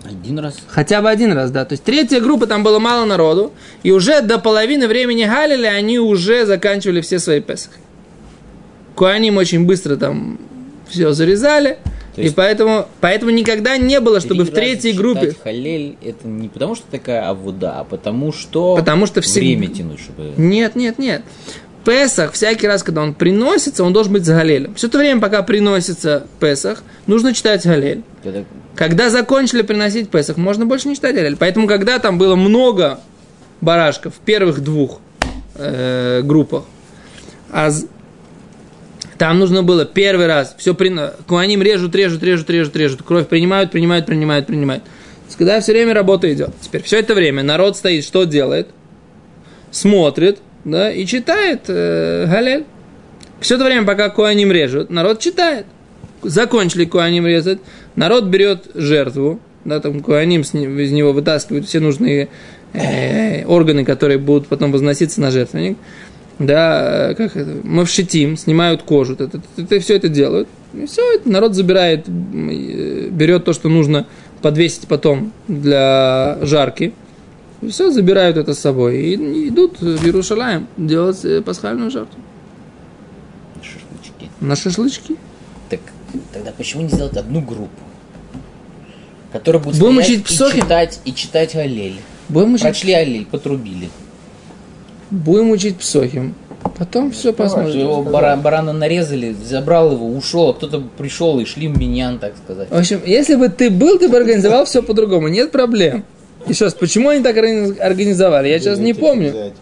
Один 0.04 0.38
раз. 0.38 0.58
Хотя 0.68 1.02
бы 1.02 1.10
один 1.10 1.32
раз, 1.32 1.50
да. 1.50 1.64
То 1.64 1.72
есть 1.72 1.84
третья 1.84 2.20
группа, 2.20 2.46
там 2.46 2.62
было 2.62 2.78
мало 2.78 3.04
народу, 3.04 3.52
и 3.82 3.90
уже 3.90 4.20
до 4.20 4.38
половины 4.38 4.86
времени 4.86 5.24
Галиля 5.24 5.68
они 5.68 5.98
уже 5.98 6.46
заканчивали 6.46 7.00
все 7.00 7.18
свои 7.18 7.40
Песахи. 7.40 7.78
Куаним 8.94 9.36
очень 9.38 9.66
быстро 9.66 9.96
там 9.96 10.38
все 10.88 11.12
зарезали, 11.12 11.78
То 12.14 12.20
и 12.20 12.24
есть 12.24 12.36
поэтому, 12.36 12.86
поэтому 13.00 13.30
никогда 13.32 13.76
не 13.76 13.98
было, 14.00 14.20
чтобы 14.20 14.44
в 14.44 14.50
третьей 14.50 14.92
группе... 14.92 15.34
Халель 15.42 15.96
это 16.02 16.28
не 16.28 16.48
потому, 16.48 16.74
что 16.76 16.84
такая 16.90 17.28
авуда, 17.28 17.80
а 17.80 17.84
потому 17.84 18.32
что, 18.32 18.76
Потому 18.76 19.06
что 19.06 19.20
всег- 19.20 19.40
время 19.40 19.66
тянуть, 19.68 20.00
чтобы... 20.00 20.32
Нет, 20.36 20.76
нет, 20.76 20.98
нет. 20.98 21.22
Песах, 21.84 22.32
всякий 22.32 22.66
раз, 22.66 22.82
когда 22.82 23.02
он 23.02 23.14
приносится, 23.14 23.84
он 23.84 23.92
должен 23.92 24.12
быть 24.12 24.24
за 24.24 24.34
Галелем. 24.34 24.74
Все 24.74 24.88
то 24.88 24.96
время, 24.98 25.20
пока 25.20 25.42
приносится 25.42 26.26
Песах, 26.40 26.82
нужно 27.06 27.34
читать 27.34 27.64
Галель. 27.66 28.02
Когда- 28.22 28.44
Когда 28.74 29.10
закончили 29.10 29.62
приносить 29.62 30.08
Песах, 30.08 30.36
можно 30.36 30.66
больше 30.66 30.88
не 30.88 30.94
читать 30.94 31.14
Галель. 31.14 31.36
Поэтому, 31.36 31.66
когда 31.66 31.98
там 31.98 32.16
было 32.16 32.36
много 32.36 33.00
барашков 33.60 34.14
в 34.14 34.18
первых 34.20 34.62
двух 34.62 35.00
э, 35.56 36.22
группах, 36.22 36.64
а 37.50 37.70
там 39.18 39.38
нужно 39.38 39.62
было 39.62 39.84
первый 39.84 40.26
раз, 40.26 40.54
все 40.58 40.74
прино... 40.74 41.12
Куаним 41.26 41.62
режут, 41.62 41.94
режут, 41.94 42.22
режут, 42.22 42.50
режут, 42.50 42.76
режут, 42.76 43.02
кровь 43.02 43.28
принимают, 43.28 43.70
принимают, 43.70 44.06
принимают, 44.06 44.46
принимают. 44.46 44.84
То 45.30 45.38
Когда 45.38 45.60
все 45.60 45.72
время 45.72 45.94
работа 45.94 46.32
идет. 46.32 46.50
Теперь 46.60 46.82
все 46.82 46.98
это 46.98 47.14
время 47.14 47.42
народ 47.42 47.76
стоит, 47.76 48.04
что 48.04 48.24
делает? 48.24 48.68
Смотрит, 49.70 50.38
да, 50.64 50.92
и 50.92 51.06
читает 51.06 51.62
э, 51.68 52.26
Галель. 52.26 52.64
Все 53.40 53.56
это 53.56 53.64
время, 53.64 53.84
пока 53.84 54.08
Куаним 54.10 54.50
режут, 54.50 54.90
народ 54.90 55.20
читает. 55.20 55.66
Закончили 56.22 56.84
Куаним 56.84 57.26
резать, 57.26 57.58
народ 57.96 58.24
берет 58.24 58.70
жертву, 58.74 59.40
да, 59.64 59.80
там 59.80 60.00
Куаним 60.00 60.42
из 60.42 60.92
него 60.92 61.12
вытаскивают 61.12 61.66
все 61.66 61.80
нужные 61.80 62.28
э, 62.72 63.44
органы, 63.44 63.84
которые 63.84 64.18
будут 64.18 64.48
потом 64.48 64.72
возноситься 64.72 65.20
на 65.20 65.30
жертвенник. 65.30 65.76
Да, 66.38 67.10
э, 67.10 67.14
как 67.14 67.36
это, 67.36 67.56
мавшитим, 67.62 68.36
снимают 68.36 68.82
кожу, 68.82 69.14
это, 69.14 69.40
все 69.80 69.96
это 69.96 70.08
делают. 70.08 70.48
И 70.72 70.86
все, 70.86 71.14
это 71.14 71.28
народ 71.28 71.54
забирает, 71.54 72.08
э, 72.08 73.08
берет 73.10 73.44
то, 73.44 73.52
что 73.52 73.68
нужно 73.68 74.06
подвесить 74.42 74.88
потом 74.88 75.32
для 75.46 76.38
жарки. 76.42 76.92
И 77.62 77.68
все, 77.68 77.90
забирают 77.90 78.36
это 78.36 78.52
с 78.52 78.58
собой. 78.58 79.00
И, 79.00 79.14
и 79.14 79.48
идут 79.48 79.80
в 79.80 80.04
Иерушалаем 80.04 80.66
делать 80.76 81.24
э, 81.24 81.40
пасхальную 81.40 81.90
жертву. 81.90 82.18
Шашлычки. 83.62 84.30
На 84.40 84.56
шашлычки. 84.56 85.16
Так 85.70 85.80
тогда 86.32 86.52
почему 86.52 86.82
не 86.82 86.88
сделать 86.88 87.16
одну 87.16 87.40
группу, 87.40 87.80
которая 89.32 89.62
будет 89.62 89.78
Будем 89.78 90.02
стоять 90.02 90.20
учить 90.20 90.30
и 90.30 90.60
читать, 90.60 91.00
и 91.04 91.14
читать 91.14 91.54
Аллель. 91.54 92.00
Будем 92.28 92.54
учить, 92.54 92.62
Прочли 92.62 92.92
Аллель, 92.92 93.26
потрубили. 93.26 93.88
Будем 95.10 95.50
учить 95.50 95.76
псохим. 95.76 96.34
Потом 96.78 97.10
все 97.12 97.28
Что 97.30 97.32
посмотрим. 97.34 97.78
его 97.78 98.02
бара- 98.02 98.36
барана 98.36 98.72
нарезали, 98.72 99.34
забрал 99.44 99.92
его, 99.92 100.06
ушел, 100.08 100.48
а 100.50 100.54
кто-то 100.54 100.82
пришел 100.96 101.38
и 101.38 101.44
шли 101.44 101.68
в 101.68 101.78
миньян, 101.78 102.18
так 102.18 102.32
сказать. 102.42 102.68
В 102.70 102.76
общем, 102.76 103.00
если 103.04 103.34
бы 103.36 103.48
ты 103.48 103.70
был, 103.70 103.98
ты 103.98 104.08
бы 104.08 104.16
организовал 104.16 104.64
все 104.64 104.82
по-другому. 104.82 105.28
Нет 105.28 105.50
проблем. 105.52 106.04
Еще 106.46 106.64
раз, 106.64 106.74
почему 106.74 107.10
они 107.10 107.22
так 107.22 107.36
органи- 107.36 107.78
организовали? 107.78 108.48
Я 108.48 108.58
сейчас 108.58 108.78
не 108.78 108.92
помню. 108.94 109.52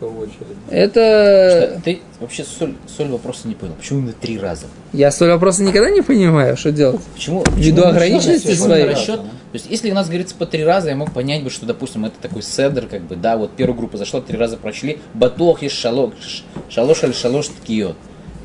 Кого 0.00 0.20
очередь? 0.20 0.56
Это... 0.70 1.80
Ты 1.84 2.00
вообще 2.20 2.44
соль, 2.44 2.74
соль 2.96 3.08
вопроса 3.08 3.48
не 3.48 3.54
понял. 3.54 3.74
Почему 3.74 3.98
именно 4.00 4.12
три 4.12 4.38
раза? 4.38 4.66
Я 4.92 5.10
столь 5.10 5.30
вопроса 5.30 5.62
никогда 5.62 5.90
не 5.90 6.02
понимаю, 6.02 6.56
что 6.56 6.70
делать. 6.72 7.00
Почему? 7.14 7.44
Ввиду 7.56 7.82
ограниченности 7.84 8.54
своей. 8.54 8.84
расчет? 8.86 9.20
То 9.20 9.54
есть, 9.54 9.66
если 9.70 9.90
у 9.90 9.94
нас 9.94 10.06
говорится 10.06 10.34
по 10.36 10.46
три 10.46 10.62
раза, 10.64 10.90
я 10.90 10.96
мог 10.96 11.12
понять 11.12 11.42
бы, 11.42 11.50
что, 11.50 11.66
допустим, 11.66 12.04
это 12.04 12.14
такой 12.20 12.42
седр, 12.42 12.86
как 12.86 13.02
бы, 13.02 13.16
да, 13.16 13.36
вот 13.36 13.52
первая 13.56 13.76
группа 13.76 13.96
зашла, 13.96 14.20
три 14.20 14.36
раза 14.38 14.56
прочли, 14.56 14.98
батох 15.14 15.62
есть 15.62 15.74
шалок, 15.74 16.14
ш- 16.20 16.44
шалош 16.68 17.02
или 17.04 17.12
шалош 17.12 17.48
ткиот. 17.48 17.96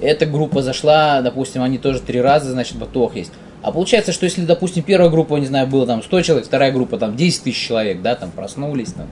Эта 0.01 0.25
группа 0.25 0.61
зашла, 0.61 1.21
допустим, 1.21 1.61
они 1.61 1.77
тоже 1.77 1.99
три 1.99 2.19
раза, 2.21 2.51
значит, 2.51 2.77
батох 2.77 3.15
есть. 3.15 3.31
А 3.61 3.71
получается, 3.71 4.11
что 4.11 4.25
если, 4.25 4.41
допустим, 4.43 4.83
первая 4.83 5.09
группа, 5.09 5.35
не 5.37 5.45
знаю, 5.45 5.67
было 5.67 5.85
там 5.87 6.03
100 6.03 6.21
человек, 6.21 6.45
вторая 6.47 6.71
группа 6.73 6.97
там 6.97 7.15
10 7.15 7.43
тысяч 7.43 7.65
человек, 7.67 8.01
да, 8.01 8.15
там 8.15 8.31
проснулись, 8.31 8.91
там, 8.91 9.07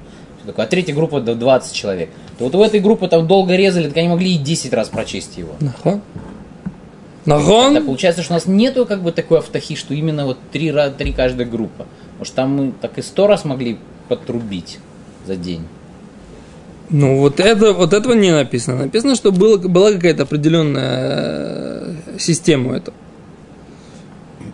такое, 0.46 0.66
а 0.66 0.68
третья 0.68 0.94
группа 0.94 1.20
до 1.20 1.36
20 1.36 1.74
человек, 1.74 2.10
то 2.38 2.46
вот 2.46 2.56
у 2.56 2.64
этой 2.64 2.80
группы 2.80 3.08
там 3.08 3.28
долго 3.28 3.56
резали, 3.56 3.88
так 3.88 3.98
они 3.98 4.08
могли 4.08 4.36
и 4.36 4.38
10 4.38 4.74
раз 4.74 4.90
прочесть 4.90 5.38
его. 5.38 5.54
Нахон? 5.60 6.02
Тогда 7.26 7.38
Нахон? 7.38 7.86
получается, 7.86 8.24
что 8.24 8.34
у 8.34 8.36
нас 8.36 8.48
нету 8.48 8.86
как 8.86 9.04
бы 9.04 9.12
такой 9.12 9.40
автохи, 9.40 9.76
что 9.76 9.94
именно 9.94 10.26
вот 10.26 10.38
три, 10.52 10.74
три 10.98 11.14
каждая 11.14 11.48
группа. 11.48 11.86
Может, 12.18 12.34
там 12.34 12.56
мы 12.56 12.74
так 12.82 12.98
и 12.98 13.02
сто 13.02 13.28
раз 13.28 13.46
могли 13.46 13.78
потрубить 14.08 14.80
за 15.26 15.36
день. 15.36 15.68
Ну, 16.90 17.20
вот, 17.20 17.40
это, 17.40 17.74
вот 17.74 17.94
этого 17.94 18.14
не 18.14 18.32
написано. 18.32 18.84
Написано, 18.84 19.16
что 19.16 19.32
было, 19.32 19.58
была 19.58 19.94
какая-то 19.94 20.24
определенная 20.24 20.98
э, 21.00 21.94
система 22.18 22.76
этого. 22.76 22.98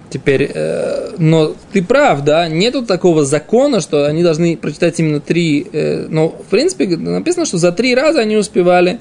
Теперь, 0.10 0.50
э, 0.54 1.16
но 1.18 1.54
ты 1.74 1.84
прав, 1.84 2.24
да, 2.24 2.48
нету 2.48 2.86
такого 2.86 3.26
закона, 3.26 3.82
что 3.82 4.06
они 4.06 4.24
должны 4.24 4.56
прочитать 4.56 5.00
именно 5.00 5.20
три, 5.20 5.68
э, 5.72 6.08
но 6.08 6.30
в 6.30 6.46
принципе 6.50 6.88
написано, 6.96 7.46
что 7.46 7.58
за 7.58 7.74
три 7.74 7.94
раза 7.94 8.22
они 8.22 8.38
успевали 8.38 9.00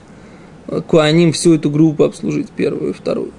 э, 0.67 0.81
Куаним 0.85 1.33
всю 1.33 1.55
эту 1.55 1.71
группу 1.71 2.03
обслужить, 2.03 2.51
первую 2.51 2.91
и 2.91 2.93
вторую. 2.93 3.31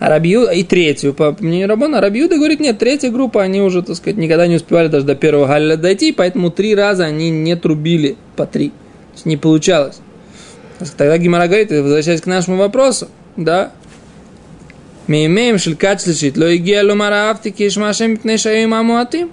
А 0.00 0.08
Рабью, 0.08 0.50
и 0.50 0.64
третью, 0.64 1.14
по 1.14 1.36
мнению 1.38 1.68
Рабона, 1.68 2.00
Рабьюда 2.00 2.36
говорит, 2.36 2.58
нет, 2.58 2.78
третья 2.78 3.10
группа, 3.10 3.42
они 3.42 3.60
уже, 3.60 3.82
так 3.82 3.94
сказать, 3.94 4.16
никогда 4.16 4.48
не 4.48 4.56
успевали 4.56 4.88
даже 4.88 5.06
до 5.06 5.14
первого 5.14 5.46
Галиля 5.46 5.76
дойти, 5.76 6.10
поэтому 6.10 6.50
три 6.50 6.74
раза 6.74 7.04
они 7.04 7.30
не 7.30 7.54
трубили 7.54 8.16
по 8.34 8.44
три. 8.44 8.70
То 8.70 9.14
есть 9.14 9.26
не 9.26 9.36
получалось. 9.36 10.00
Тогда 10.96 11.16
Гимара 11.16 11.46
говорит, 11.46 11.70
возвращаясь 11.70 12.20
к 12.20 12.26
нашему 12.26 12.56
вопросу, 12.56 13.08
да, 13.36 13.72
мы 15.06 15.26
имеем 15.26 15.58
шелькат 15.58 16.02
шлишит, 16.02 16.36
ло 16.36 16.56
игия 16.56 16.82
ломара 16.82 17.30
автики, 17.30 17.66
ишмашем 17.66 18.12
мипней 18.12 18.38
шаим 18.38 18.74
амуатим. 18.74 19.30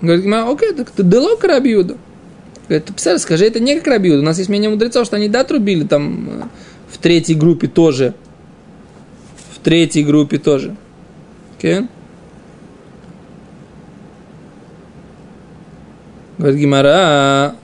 Говорит, 0.00 0.26
окей, 0.26 0.72
так 0.72 0.90
ты 0.90 1.02
дало 1.02 1.36
к 1.36 1.44
Рабиуду. 1.44 1.98
Говорит, 2.68 2.86
представляешь, 2.86 3.22
скажи, 3.22 3.46
это 3.46 3.60
не 3.60 3.76
как 3.76 3.86
Рабиуду. 3.86 4.22
У 4.22 4.24
нас 4.24 4.38
есть 4.38 4.48
мнение 4.48 4.70
мудрецов, 4.70 5.06
что 5.06 5.16
они, 5.16 5.28
да, 5.28 5.44
трубили 5.44 5.84
там 5.84 6.28
э, 6.28 6.42
в 6.90 6.98
третьей 6.98 7.34
группе 7.34 7.66
тоже. 7.66 8.14
В 9.54 9.60
третьей 9.60 10.04
группе 10.04 10.38
тоже. 10.38 10.76
Окей? 11.56 11.82
Говорит 16.38 16.60
Гимара, 16.60 17.56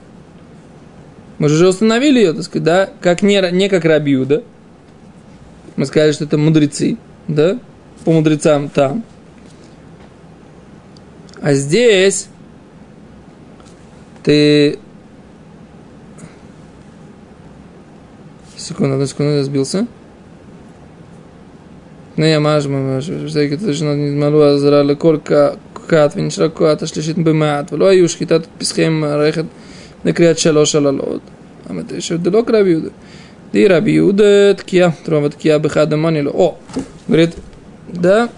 мы 1.37 1.49
же 1.49 1.55
уже 1.55 1.67
установили 1.67 2.19
ее, 2.19 2.33
так 2.33 2.43
сказать, 2.43 2.63
да, 2.63 2.89
как 3.01 3.21
не, 3.21 3.39
не 3.51 3.69
как 3.69 3.85
Рабиуда. 3.85 4.43
Мы 5.75 5.85
сказали, 5.85 6.11
что 6.11 6.23
это 6.25 6.37
мудрецы, 6.37 6.97
да, 7.27 7.59
по 8.05 8.11
мудрецам 8.11 8.69
там. 8.69 9.03
А 11.41 11.53
здесь 11.53 12.27
ты... 14.23 14.79
Секунду, 18.55 18.93
одну 18.93 19.05
секунду, 19.05 19.33
я 19.33 19.43
сбился. 19.43 19.87
Не, 22.15 22.29
я 22.29 22.39
мажу, 22.39 22.69
мажу. 22.69 23.27
Всякий 23.27 23.57
ты 23.57 23.73
же 23.73 23.83
не 23.83 24.11
малу, 24.11 24.39
а 24.39 24.57
зрали 24.57 24.93
корка, 24.93 25.57
кат, 25.87 26.15
венчрако, 26.15 26.71
а 26.71 26.75
ташлишит 26.77 27.17
бемат. 27.17 27.71
Вло 27.71 27.87
аюш, 27.87 28.15
хитат 28.15 28.47
писхем, 28.59 29.03
рехет, 29.03 29.47
накриат 30.03 30.39
шалош 30.39 30.75
алалот. 30.75 31.21
А, 31.65 31.69
а 31.69 31.73
мы 31.73 31.83
ты 31.83 31.95
еще 31.95 32.17
делок 32.17 32.49
рабиуда. 32.49 32.91
Ди 33.53 33.67
Раби 33.67 33.93
Юда 33.93 34.55
ткия, 34.55 34.95
трова 35.05 35.29
ткия 35.29 35.59
бехада 35.59 35.95
манилу. 35.95 36.31
О, 36.33 36.57
говорит, 37.07 37.35
да, 37.87 38.29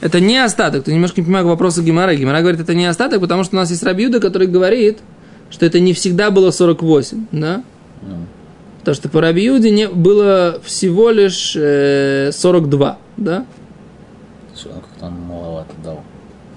это 0.00 0.18
не 0.18 0.38
остаток. 0.38 0.84
Ты 0.84 0.94
немножко 0.94 1.20
не 1.20 1.26
понимаешь 1.26 1.46
вопроса 1.46 1.82
Гимара. 1.82 2.14
Гимара 2.14 2.40
говорит, 2.40 2.60
это 2.60 2.74
не 2.74 2.86
остаток, 2.86 3.20
потому 3.20 3.44
что 3.44 3.56
у 3.56 3.58
нас 3.58 3.70
есть 3.70 3.82
Рабиуда, 3.82 4.18
который 4.18 4.46
говорит, 4.46 5.00
что 5.50 5.66
это 5.66 5.78
не 5.78 5.92
всегда 5.92 6.30
было 6.30 6.50
48, 6.50 7.26
да? 7.32 7.62
Потому 8.80 8.94
что 8.94 9.08
по 9.08 9.20
Рабиуде 9.20 9.70
не, 9.70 9.88
было 9.88 10.60
всего 10.62 11.10
лишь 11.10 11.54
э, 11.54 12.32
42, 12.32 12.98
да? 13.18 13.46
Он 14.66 14.80
как-то 14.80 15.10
маловато 15.10 15.72
дал. 15.82 16.02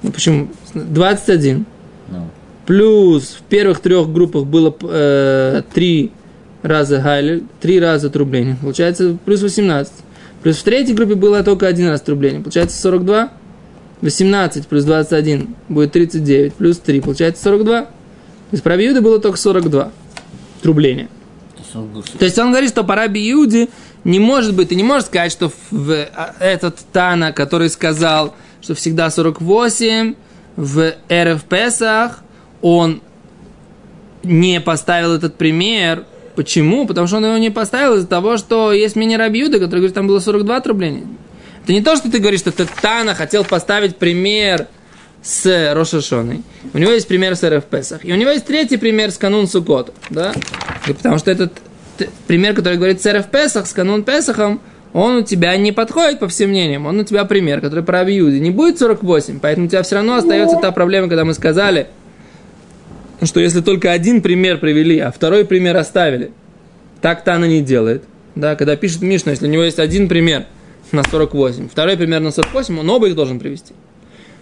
Ну 0.04 0.12
почему? 0.12 0.50
21. 0.74 1.66
Ну. 2.10 2.30
Плюс 2.66 3.38
в 3.40 3.44
первых 3.44 3.80
трех 3.80 4.12
группах 4.12 4.46
было 4.46 4.76
э, 4.82 5.64
3 5.74 6.12
раза 6.68 7.00
Гайлель, 7.00 7.44
три 7.60 7.80
раза 7.80 8.10
трубление. 8.10 8.58
Получается 8.62 9.18
плюс 9.26 9.42
18. 9.42 9.94
Плюс 10.44 10.58
в 10.58 10.64
третьей 10.64 10.94
группе 10.94 11.16
было 11.16 11.44
только 11.44 11.68
один 11.68 11.90
раз 11.90 12.02
трубление. 12.02 12.42
Получается 12.42 12.80
42. 12.80 13.32
18 14.02 14.68
плюс 14.68 14.84
21 14.84 15.56
будет 15.70 15.92
39. 15.92 16.54
Плюс 16.54 16.78
3 16.78 17.02
получается 17.02 17.44
42. 17.44 17.82
То 17.82 17.90
есть 18.52 18.64
про 18.64 18.78
Биуды 18.78 19.02
было 19.02 19.20
только 19.20 19.38
42 19.38 19.92
трубления. 20.62 21.10
то 22.18 22.26
есть 22.26 22.38
он 22.40 22.52
говорит, 22.52 22.70
что 22.70 22.84
пора 22.84 23.08
Биуди 23.08 23.70
не 24.04 24.20
может 24.20 24.56
быть, 24.56 24.70
ты 24.70 24.76
не 24.76 24.84
можешь 24.84 25.08
сказать, 25.08 25.32
что 25.32 25.52
в 25.70 25.92
а, 25.92 26.34
этот 26.40 26.78
Тана, 26.94 27.34
который 27.34 27.70
сказал, 27.70 28.36
что 28.62 28.74
всегда 28.74 29.10
48, 29.12 30.16
в 30.56 30.94
РФ 31.12 31.44
Песах 31.44 32.24
он 32.62 33.02
не 34.24 34.62
поставил 34.62 35.14
этот 35.14 35.36
пример 35.36 36.06
Почему? 36.38 36.86
Потому 36.86 37.08
что 37.08 37.18
он 37.18 37.26
его 37.26 37.38
не 37.40 37.50
поставил 37.50 37.96
из-за 37.96 38.06
того, 38.06 38.38
что 38.38 38.72
есть 38.72 38.96
мнение 38.96 39.18
Рабиуда, 39.18 39.58
который 39.58 39.80
говорит, 39.80 39.96
там 39.96 40.06
было 40.06 40.20
42 40.20 40.60
трубления. 40.62 41.08
Это 41.64 41.74
не 41.74 41.82
то, 41.82 41.96
что 41.96 42.12
ты 42.12 42.20
говоришь, 42.20 42.42
что 42.42 42.52
Тана 42.80 43.16
хотел 43.16 43.44
поставить 43.44 43.96
пример 43.96 44.68
с 45.24 45.74
Рошашоной. 45.74 46.44
У 46.76 46.78
него 46.78 46.92
есть 46.92 47.08
пример 47.08 47.36
с 47.36 47.44
РФ 47.44 47.66
Песах. 47.66 48.06
И 48.06 48.14
у 48.14 48.16
него 48.16 48.30
есть 48.30 48.46
третий 48.46 48.78
пример 48.78 49.10
с 49.10 49.18
канун 49.18 49.48
Сукота. 49.48 49.94
Да? 50.12 50.32
И 50.88 50.94
потому 50.94 51.18
что 51.18 51.32
этот 51.32 51.54
пример, 52.28 52.54
который 52.54 52.76
говорит 52.76 53.02
с 53.02 53.12
РФ 53.12 53.32
Песах, 53.32 53.66
с 53.66 53.74
канун 53.74 54.04
Песахом, 54.04 54.62
он 54.94 55.16
у 55.16 55.22
тебя 55.24 55.58
не 55.58 55.72
подходит 55.72 56.20
по 56.20 56.28
всем 56.28 56.52
мнениям. 56.52 56.86
Он 56.86 57.00
у 57.00 57.04
тебя 57.04 57.26
пример, 57.26 57.62
который 57.62 57.84
про 57.84 58.02
Абиюди. 58.02 58.38
Не 58.38 58.52
будет 58.52 58.78
48, 58.78 59.40
поэтому 59.40 59.66
у 59.66 59.70
тебя 59.70 59.82
все 59.82 59.96
равно 59.96 60.18
остается 60.18 60.58
та 60.58 60.72
проблема, 60.72 61.08
когда 61.08 61.26
мы 61.26 61.34
сказали, 61.34 61.88
что 63.24 63.40
если 63.40 63.62
только 63.62 63.92
один 63.92 64.22
пример 64.22 64.60
привели, 64.60 65.00
а 65.00 65.12
второй 65.12 65.46
пример 65.46 65.76
оставили, 65.78 66.32
так 67.02 67.24
Тана 67.24 67.46
не 67.46 67.62
делает. 67.62 68.04
Да, 68.36 68.56
когда 68.56 68.76
пишет 68.76 69.02
Мишна, 69.02 69.32
если 69.32 69.48
у 69.48 69.50
него 69.50 69.64
есть 69.64 69.80
один 69.80 70.08
пример 70.08 70.46
на 70.92 71.04
48, 71.04 71.70
второй 71.70 71.98
пример 71.98 72.22
на 72.22 72.32
48, 72.32 72.80
он 72.80 72.90
оба 72.90 73.08
их 73.08 73.16
должен 73.16 73.40
привести. 73.40 73.74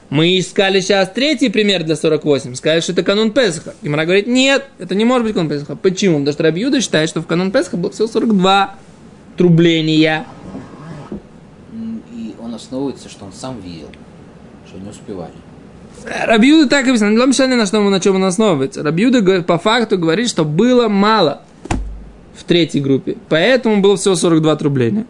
Мы 0.10 0.38
искали 0.38 0.82
сейчас 0.82 1.10
третий 1.10 1.50
пример 1.50 1.84
для 1.84 1.96
48. 1.96 2.56
Сказали, 2.56 2.80
что 2.82 2.92
это 2.92 3.02
канун 3.02 3.32
Песаха. 3.32 3.74
И 3.82 3.90
Мара 3.90 4.06
говорит, 4.06 4.28
нет, 4.28 4.66
это 4.78 4.94
не 4.94 5.04
может 5.04 5.26
быть 5.26 5.34
канун 5.34 5.50
Песаха. 5.50 5.76
Почему? 5.76 6.20
Потому 6.20 6.34
что 6.34 6.44
Рабиуда 6.44 6.80
считает, 6.80 7.10
что 7.10 7.22
в 7.22 7.28
канун 7.28 7.52
Песаха 7.52 7.78
было 7.78 7.92
всего 7.92 8.08
42 8.08 8.76
трубления. 9.36 10.26
И 12.14 12.36
он 12.40 12.54
основывается, 12.54 13.10
что 13.10 13.26
он 13.26 13.34
сам 13.34 13.60
видел, 13.62 13.90
что 14.68 14.78
не 14.78 14.90
успевали. 14.90 15.34
Рабиуда 16.26 16.70
так 16.70 16.88
объясняет. 16.88 17.18
Не 17.18 17.26
мешали 17.26 17.56
на, 17.56 17.66
что, 17.66 17.82
на 17.82 18.00
чем 18.00 18.16
он 18.16 18.24
основывается. 18.26 18.84
Рабиуда 18.84 19.42
по 19.44 19.58
факту 19.58 19.98
говорит, 19.98 20.30
что 20.30 20.46
было 20.46 20.88
мало 20.88 21.42
в 22.36 22.44
третьей 22.44 22.82
группе. 22.82 23.18
Поэтому 23.30 23.82
было 23.82 23.98
всего 23.98 24.16
42 24.16 24.56
трубления. 24.58 25.06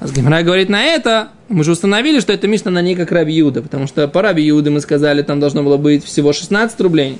А 0.00 0.08
Гимара 0.08 0.42
говорит 0.42 0.68
на 0.68 0.82
это, 0.82 1.30
мы 1.48 1.64
же 1.64 1.72
установили, 1.72 2.20
что 2.20 2.32
это 2.32 2.46
Мишна 2.46 2.70
на 2.70 2.80
ней 2.82 2.94
как 2.94 3.10
Раби 3.10 3.42
потому 3.42 3.88
что 3.88 4.06
по 4.06 4.22
Раби 4.22 4.50
мы 4.52 4.80
сказали, 4.80 5.22
там 5.22 5.40
должно 5.40 5.64
было 5.64 5.76
быть 5.76 6.04
всего 6.04 6.32
16 6.32 6.80
рублей, 6.80 7.18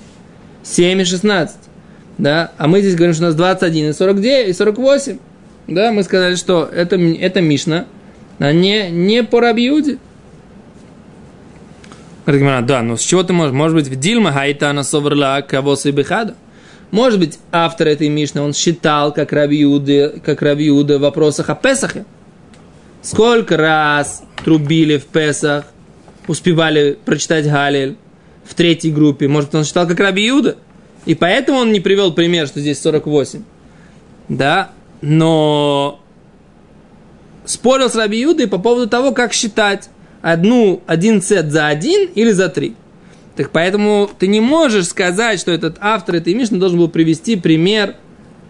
7 0.63 1.01
и 1.01 1.05
16, 1.05 1.57
да, 2.19 2.53
а 2.57 2.69
мы 2.69 2.81
здесь 2.81 2.95
говорим, 2.95 3.15
что 3.15 3.25
у 3.25 3.27
нас 3.27 3.35
21 3.35 3.91
и 3.91 3.93
49 3.93 4.49
и 4.49 4.53
48, 4.53 5.19
да, 5.67 5.91
мы 5.91 6.05
сказали, 6.05 6.37
что 6.37 6.71
это, 6.73 6.97
это 6.97 7.41
Мишна, 7.41 7.87
а 8.39 8.53
не, 8.53 8.91
не 8.91 9.25
по 9.25 9.41
Раби 9.41 9.71
да, 12.63 12.83
но 12.83 12.97
с 12.99 13.01
чего 13.01 13.23
ты 13.23 13.33
можешь? 13.33 13.55
Может 13.55 13.75
быть, 13.75 13.89
в 13.89 13.97
Дильма 13.97 14.33
Хайтана 14.33 14.83
Соверла 14.83 15.41
Кавоса 15.41 15.89
и 15.89 15.93
Бехада? 15.93 16.35
Может 16.91 17.21
быть, 17.21 17.39
автор 17.53 17.89
этой 17.89 18.11
Мишны, 18.11 18.43
он 18.43 18.53
считал, 18.53 19.15
как 19.15 19.33
Раби 19.33 19.65
как 20.23 20.43
Раби 20.43 20.71
в 20.71 20.99
вопросах 20.99 21.49
о 21.49 21.55
Песахе. 21.55 22.05
Сколько 23.01 23.57
раз 23.57 24.23
трубили 24.45 24.99
в 24.99 25.07
Песах, 25.07 25.65
успевали 26.27 26.99
прочитать 27.03 27.47
Галиль 27.47 27.97
в 28.45 28.53
третьей 28.55 28.93
группе. 28.93 29.27
Может, 29.27 29.55
он 29.55 29.65
считал, 29.65 29.87
как 29.87 29.99
Раби 29.99 30.27
Юда? 30.27 30.57
И 31.07 31.15
поэтому 31.15 31.61
он 31.61 31.73
не 31.73 31.81
привел 31.81 32.13
пример, 32.13 32.47
что 32.47 32.61
здесь 32.61 32.79
48. 32.83 33.43
Да, 34.29 34.71
но 35.01 35.99
спорил 37.47 37.89
с 37.89 37.95
Раби 37.95 38.21
Юдой 38.21 38.49
по 38.49 38.59
поводу 38.59 38.87
того, 38.87 39.13
как 39.13 39.33
считать 39.33 39.89
одну, 40.23 40.83
один 40.87 41.23
сет 41.23 41.51
за 41.51 41.69
один 41.69 42.09
или 42.15 42.31
за 42.31 42.49
три. 42.49 42.75
Так 43.37 43.51
поэтому 43.51 44.11
ты 44.19 44.27
не 44.27 44.41
можешь 44.41 44.89
сказать, 44.89 45.39
что 45.39 45.53
этот 45.53 45.77
автор 45.81 46.17
этой 46.17 46.35
Мишны 46.35 46.59
должен 46.59 46.79
был 46.79 46.89
привести 46.89 47.37
пример 47.37 47.95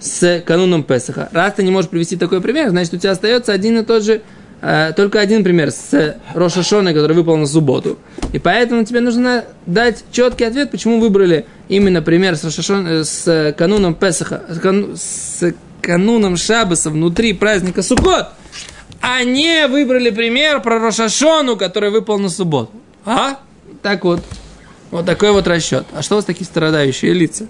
с 0.00 0.42
кануном 0.46 0.82
Песаха. 0.82 1.28
Раз 1.32 1.54
ты 1.54 1.62
не 1.62 1.70
можешь 1.70 1.90
привести 1.90 2.16
такой 2.16 2.40
пример, 2.40 2.70
значит, 2.70 2.94
у 2.94 2.96
тебя 2.96 3.12
остается 3.12 3.52
один 3.52 3.78
и 3.78 3.84
тот 3.84 4.02
же, 4.02 4.22
э, 4.62 4.92
только 4.96 5.20
один 5.20 5.44
пример 5.44 5.72
с 5.72 6.16
Рошашоной, 6.34 6.94
который 6.94 7.14
выпал 7.14 7.36
на 7.36 7.46
субботу. 7.46 7.98
И 8.32 8.38
поэтому 8.38 8.84
тебе 8.84 9.00
нужно 9.00 9.44
дать 9.66 10.04
четкий 10.10 10.44
ответ, 10.44 10.70
почему 10.70 11.00
выбрали 11.00 11.44
именно 11.68 12.00
пример 12.00 12.36
с, 12.36 12.44
Рошашон, 12.44 12.86
э, 12.86 13.04
с 13.04 13.54
кануном 13.58 13.94
Песаха, 13.94 14.44
с, 14.48 14.58
кан, 14.58 14.96
с 14.96 15.52
кануном 15.82 16.38
Шабаса 16.38 16.88
внутри 16.88 17.34
праздника 17.34 17.82
Суббот 17.82 18.28
они 19.00 19.64
выбрали 19.68 20.10
пример 20.10 20.60
про 20.60 20.78
Рошашону, 20.78 21.56
который 21.56 21.90
выпал 21.90 22.18
на 22.18 22.28
субботу. 22.28 22.72
А? 23.04 23.38
Так 23.82 24.04
вот. 24.04 24.22
Вот 24.90 25.04
такой 25.06 25.32
вот 25.32 25.46
расчет. 25.46 25.86
А 25.92 26.02
что 26.02 26.14
у 26.14 26.18
вас 26.18 26.24
такие 26.24 26.46
страдающие 26.46 27.12
лица? 27.12 27.46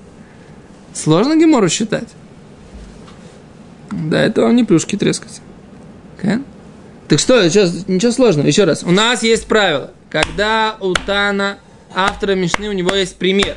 Сложно 0.93 1.37
Гемору 1.37 1.69
считать? 1.69 2.09
Да, 3.91 4.21
это 4.21 4.43
вам 4.43 4.57
не 4.57 4.65
плюшки 4.65 4.97
трескать. 4.97 5.41
Okay? 6.21 6.43
Так 7.07 7.21
что, 7.21 7.49
сейчас, 7.49 7.87
ничего 7.87 8.13
сложного. 8.13 8.47
Еще 8.47 8.65
раз. 8.65 8.83
У 8.83 8.91
нас 8.91 9.23
есть 9.23 9.47
правило. 9.47 9.93
Когда 10.11 10.77
у 10.81 10.95
Тана, 10.95 11.59
автора 11.95 12.35
Мишны, 12.35 12.69
у 12.69 12.73
него 12.73 12.95
есть 12.95 13.17
пример, 13.17 13.57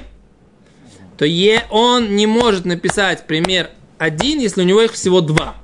то 1.17 1.25
е, 1.25 1.65
он 1.69 2.15
не 2.15 2.27
может 2.27 2.65
написать 2.65 3.25
пример 3.25 3.69
один, 3.97 4.39
если 4.39 4.61
у 4.61 4.65
него 4.65 4.81
их 4.81 4.93
всего 4.93 5.21
два 5.21 5.55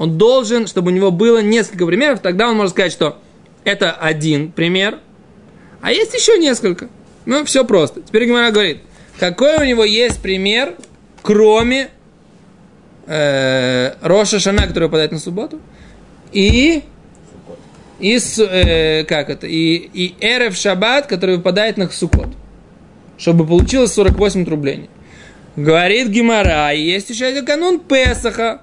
он 0.00 0.16
должен, 0.16 0.66
чтобы 0.66 0.92
у 0.92 0.94
него 0.94 1.10
было 1.10 1.42
несколько 1.42 1.84
примеров, 1.84 2.20
тогда 2.20 2.48
он 2.48 2.56
может 2.56 2.72
сказать, 2.72 2.90
что 2.90 3.18
это 3.64 3.92
один 3.92 4.50
пример, 4.50 4.98
а 5.82 5.92
есть 5.92 6.14
еще 6.14 6.38
несколько. 6.38 6.88
Ну, 7.26 7.44
все 7.44 7.66
просто. 7.66 8.00
Теперь 8.00 8.24
Гимара 8.24 8.50
говорит, 8.50 8.78
какой 9.18 9.58
у 9.58 9.64
него 9.64 9.84
есть 9.84 10.22
пример, 10.22 10.74
кроме 11.20 11.90
э, 13.08 13.92
Роша 14.00 14.40
Шана, 14.40 14.66
который 14.66 14.84
выпадает 14.84 15.12
на 15.12 15.18
субботу, 15.18 15.60
и, 16.32 16.82
и 17.98 18.18
э, 18.38 19.04
как 19.04 19.28
это, 19.28 19.46
и, 19.46 19.74
и 19.74 20.14
Эрев 20.18 20.56
Шаббат, 20.56 21.08
который 21.08 21.36
выпадает 21.36 21.76
на 21.76 21.90
Сукот, 21.90 22.30
чтобы 23.18 23.46
получилось 23.46 23.92
48 23.92 24.46
трублей. 24.46 24.88
Говорит 25.56 26.08
Гимара, 26.08 26.72
есть 26.72 27.10
еще 27.10 27.26
один 27.26 27.44
канун 27.44 27.78
Песаха, 27.80 28.62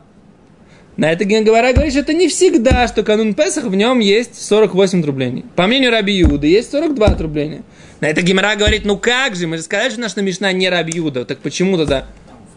на 0.98 1.12
это 1.12 1.26
Генговара 1.26 1.74
говорит, 1.74 1.94
что 1.94 2.02
это 2.02 2.14
не 2.14 2.28
всегда, 2.28 2.88
что 2.88 3.04
канун 3.04 3.34
Песах, 3.36 3.66
в 3.66 3.76
нем 3.76 4.00
есть 4.00 4.44
48 4.44 5.04
трублений. 5.04 5.46
По 5.56 5.68
мнению 5.68 5.92
Раби 5.92 6.14
Юда, 6.14 6.48
есть 6.48 6.72
42 6.72 7.16
трубления. 7.16 7.62
На 8.00 8.08
это 8.08 8.22
Гемора 8.22 8.56
говорит, 8.56 8.84
ну 8.84 8.98
как 8.98 9.36
же, 9.36 9.48
мы 9.48 9.58
же 9.58 9.64
сказали, 9.64 9.92
что 9.92 10.02
наша 10.02 10.22
Мишна 10.22 10.52
не 10.52 10.70
Раби 10.70 10.98
Юда, 10.98 11.24
так 11.26 11.38
почему 11.40 11.78
тогда? 11.78 12.06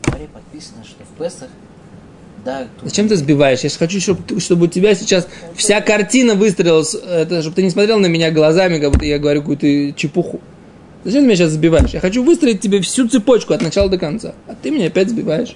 В 0.03 0.07
Геморе 0.07 0.29
подписано, 0.33 0.85
что 0.85 1.05
в 1.05 1.22
Песах 1.22 1.48
да, 2.44 2.66
тут... 2.81 2.88
Зачем 2.88 3.09
ты 3.09 3.16
сбиваешь? 3.16 3.61
Я 3.61 3.68
же 3.68 3.76
хочу, 3.76 4.00
чтобы, 4.00 4.40
чтобы 4.40 4.64
у 4.64 4.68
тебя 4.68 4.94
сейчас 4.94 5.29
вся 5.55 5.81
картина 5.83 6.35
выстрелилась, 6.35 6.94
это, 6.94 7.42
чтобы 7.42 7.57
ты 7.57 7.62
не 7.62 7.70
смотрел 7.70 7.98
на 7.98 8.07
меня 8.07 8.31
глазами, 8.31 8.79
как 8.79 8.92
будто 8.92 9.05
я 9.05 9.18
говорю 9.18 9.40
какую-то 9.42 9.92
чепуху. 9.92 10.40
Зачем 11.05 11.22
ты 11.22 11.26
меня 11.26 11.37
сейчас 11.37 11.50
сбиваешь? 11.53 11.90
Я 11.90 12.00
хочу 12.00 12.22
выстроить 12.22 12.61
тебе 12.61 12.81
всю 12.81 13.09
цепочку 13.09 13.53
от 13.53 13.62
начала 13.62 13.88
до 13.88 13.98
конца. 13.98 14.35
А 14.46 14.55
ты 14.55 14.70
меня 14.70 14.87
опять 14.87 15.11
сбиваешь. 15.11 15.53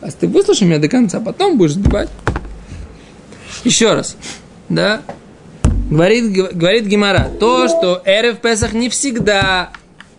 А 0.00 0.10
ты 0.10 0.28
выслушай 0.28 0.66
меня 0.66 0.78
до 0.78 0.88
конца, 0.88 1.20
потом 1.20 1.58
будешь 1.58 1.72
сбивать. 1.72 2.08
Еще 3.64 3.92
раз. 3.94 4.16
Да? 4.68 5.02
Говорит, 5.90 6.32
говорит 6.32 6.86
Гимара, 6.86 7.30
то, 7.38 7.68
что 7.68 8.02
эры 8.04 8.32
в 8.32 8.38
Песах 8.38 8.72
не 8.72 8.88
всегда, 8.88 9.70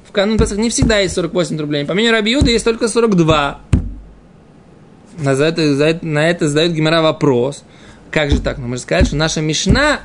в 0.08 0.12
канун 0.12 0.38
Песах 0.38 0.58
не 0.58 0.70
всегда 0.70 1.00
есть 1.00 1.16
48 1.16 1.58
рублей. 1.60 1.86
По 1.86 1.94
мнению 1.94 2.14
Рабиуда 2.14 2.50
есть 2.50 2.66
только 2.66 2.88
42. 2.88 3.60
На 5.20 5.32
это, 5.32 6.00
на 6.06 6.30
это 6.30 6.48
задает 6.48 6.74
Гимара 6.74 7.02
вопрос. 7.02 7.64
Как 8.12 8.32
же 8.32 8.40
так? 8.40 8.58
Ну, 8.58 8.68
мы 8.68 8.78
же 8.78 8.84
сказали, 8.84 9.06
что 9.06 9.16
наша 9.16 9.42
Мишна, 9.42 10.00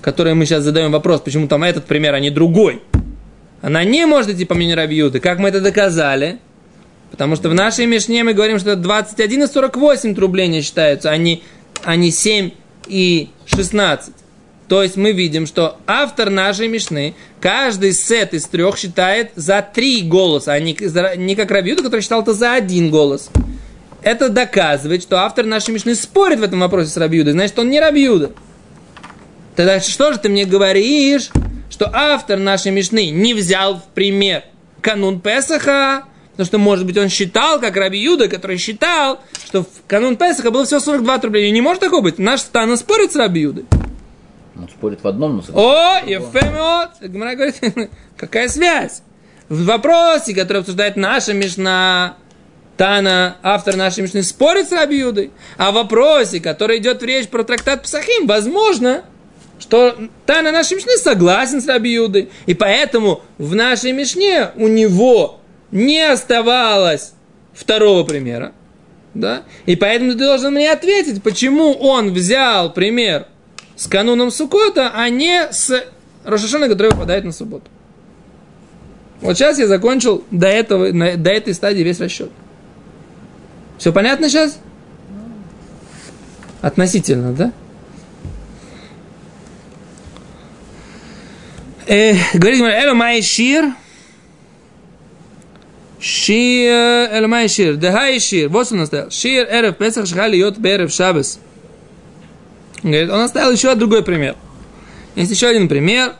которой 0.00 0.34
мы 0.34 0.44
сейчас 0.46 0.64
задаем 0.64 0.90
вопрос, 0.90 1.20
почему 1.20 1.46
там 1.46 1.62
этот 1.62 1.84
пример, 1.84 2.14
а 2.14 2.20
не 2.20 2.30
другой, 2.30 2.82
она 3.62 3.84
не 3.84 4.06
может 4.06 4.30
идти 4.30 4.44
по 4.44 4.54
мнению 4.54 4.76
Рабиуды. 4.76 5.20
Как 5.20 5.38
мы 5.38 5.48
это 5.48 5.60
доказали? 5.60 6.38
Потому 7.14 7.36
что 7.36 7.48
в 7.48 7.54
нашей 7.54 7.86
Мишне 7.86 8.24
мы 8.24 8.32
говорим, 8.32 8.58
что 8.58 8.74
21 8.74 9.44
и 9.44 9.46
48 9.46 10.16
рублей 10.16 10.48
не 10.48 10.62
считаются, 10.62 11.10
а 11.10 11.16
не, 11.16 11.44
а 11.84 11.94
не 11.94 12.10
7 12.10 12.50
и 12.88 13.30
16. 13.46 14.12
То 14.66 14.82
есть 14.82 14.96
мы 14.96 15.12
видим, 15.12 15.46
что 15.46 15.78
автор 15.86 16.28
нашей 16.28 16.66
Мишны 16.66 17.14
каждый 17.40 17.92
сет 17.92 18.34
из 18.34 18.46
трех 18.46 18.76
считает 18.76 19.30
за 19.36 19.62
три 19.62 20.02
голоса, 20.02 20.54
а 20.54 20.58
не, 20.58 20.76
не 21.16 21.36
как 21.36 21.52
Рабиуда, 21.52 21.84
который 21.84 22.00
считал 22.00 22.22
это 22.22 22.34
за 22.34 22.54
один 22.54 22.90
голос. 22.90 23.30
Это 24.02 24.28
доказывает, 24.28 25.00
что 25.00 25.20
автор 25.20 25.46
нашей 25.46 25.72
Мишны 25.72 25.94
спорит 25.94 26.40
в 26.40 26.42
этом 26.42 26.58
вопросе 26.58 26.90
с 26.90 26.96
Рабиудой, 26.96 27.34
значит, 27.34 27.56
он 27.60 27.70
не 27.70 27.78
Рабиуда. 27.78 28.32
Тогда 29.54 29.78
что 29.78 30.12
же 30.12 30.18
ты 30.18 30.28
мне 30.28 30.46
говоришь, 30.46 31.30
что 31.70 31.88
автор 31.92 32.40
нашей 32.40 32.72
Мишны 32.72 33.10
не 33.10 33.34
взял 33.34 33.76
в 33.76 33.84
пример 33.94 34.42
канун 34.80 35.20
Песаха, 35.20 36.06
Потому 36.34 36.46
что, 36.46 36.58
может 36.58 36.84
быть, 36.84 36.98
он 36.98 37.08
считал, 37.08 37.60
как 37.60 37.76
Раби 37.76 37.98
Юда, 37.98 38.28
который 38.28 38.56
считал, 38.56 39.20
что 39.46 39.62
в 39.62 39.68
канун 39.86 40.16
Песаха 40.16 40.50
было 40.50 40.64
всего 40.64 40.80
42 40.80 41.20
рубля. 41.20 41.46
И 41.46 41.50
не 41.52 41.60
может 41.60 41.80
такого 41.80 42.00
быть. 42.00 42.18
Наш 42.18 42.40
Стана 42.40 42.76
спорит 42.76 43.12
с 43.12 43.16
Раби 43.16 43.42
Юдой. 43.42 43.66
Он 44.56 44.68
спорит 44.68 45.02
в 45.02 45.06
одном, 45.06 45.36
но 45.36 45.60
О, 45.60 46.00
Ефемиот! 46.04 47.08
Гмара 47.08 47.36
говорит, 47.36 47.60
какая 48.16 48.48
связь? 48.48 49.02
В 49.48 49.64
вопросе, 49.64 50.34
который 50.34 50.58
обсуждает 50.58 50.96
наша 50.96 51.34
Мишна, 51.34 52.16
Тана, 52.76 53.36
автор 53.42 53.76
нашей 53.76 54.02
Мишны, 54.02 54.24
спорит 54.24 54.68
с 54.68 54.72
Раби 54.72 54.98
Юдой. 54.98 55.30
А 55.56 55.70
в 55.70 55.74
вопросе, 55.74 56.40
который 56.40 56.78
идет 56.78 57.00
в 57.00 57.04
речь 57.04 57.28
про 57.28 57.44
трактат 57.44 57.84
Псахим, 57.84 58.26
возможно, 58.26 59.04
что 59.60 59.96
Тана 60.26 60.50
нашей 60.50 60.76
Мишны 60.78 60.96
согласен 60.96 61.60
с 61.60 61.68
Раби 61.68 61.92
Юдой. 61.92 62.28
И 62.46 62.54
поэтому 62.54 63.22
в 63.38 63.54
нашей 63.54 63.92
Мишне 63.92 64.50
у 64.56 64.66
него 64.66 65.40
не 65.74 66.00
оставалось 66.00 67.12
второго 67.52 68.04
примера. 68.04 68.52
Да? 69.12 69.42
И 69.66 69.76
поэтому 69.76 70.12
ты 70.12 70.18
должен 70.18 70.54
мне 70.54 70.70
ответить, 70.72 71.22
почему 71.22 71.72
он 71.72 72.12
взял 72.12 72.72
пример 72.72 73.26
с 73.76 73.86
кануном 73.86 74.30
Сукота, 74.30 74.92
а 74.94 75.08
не 75.08 75.52
с 75.52 75.84
Рошашона, 76.24 76.68
который 76.68 76.92
выпадает 76.92 77.24
на 77.24 77.32
субботу. 77.32 77.66
Вот 79.20 79.36
сейчас 79.36 79.58
я 79.58 79.66
закончил 79.66 80.24
до, 80.30 80.46
этого, 80.46 80.92
до 80.92 81.30
этой 81.30 81.54
стадии 81.54 81.82
весь 81.82 82.00
расчет. 82.00 82.30
Все 83.78 83.92
понятно 83.92 84.28
сейчас? 84.28 84.58
Относительно, 86.60 87.32
да? 87.32 87.52
Э, 91.86 92.14
говорит, 92.34 92.60
Эло 92.60 92.94
Май 92.94 93.20
Шир. 96.04 97.08
Эло 97.12 97.28
Май 97.28 97.48
Шир. 97.48 97.76
Дехай. 97.76 98.46
Вот 98.48 98.70
он 98.72 98.82
оставил. 98.82 99.10
Шир 99.10 99.48
Эрев 99.50 99.78
Песах 99.78 100.06
Шхали 100.06 100.36
Йот 100.36 100.58
Берев 100.58 100.92
Шабес. 100.92 101.38
Говорит, 102.82 103.08
он 103.08 103.20
оставил 103.20 103.52
еще 103.52 103.74
другой 103.74 104.04
пример. 104.04 104.36
Есть 105.14 105.30
еще 105.30 105.46
один 105.46 105.66
пример, 105.66 106.12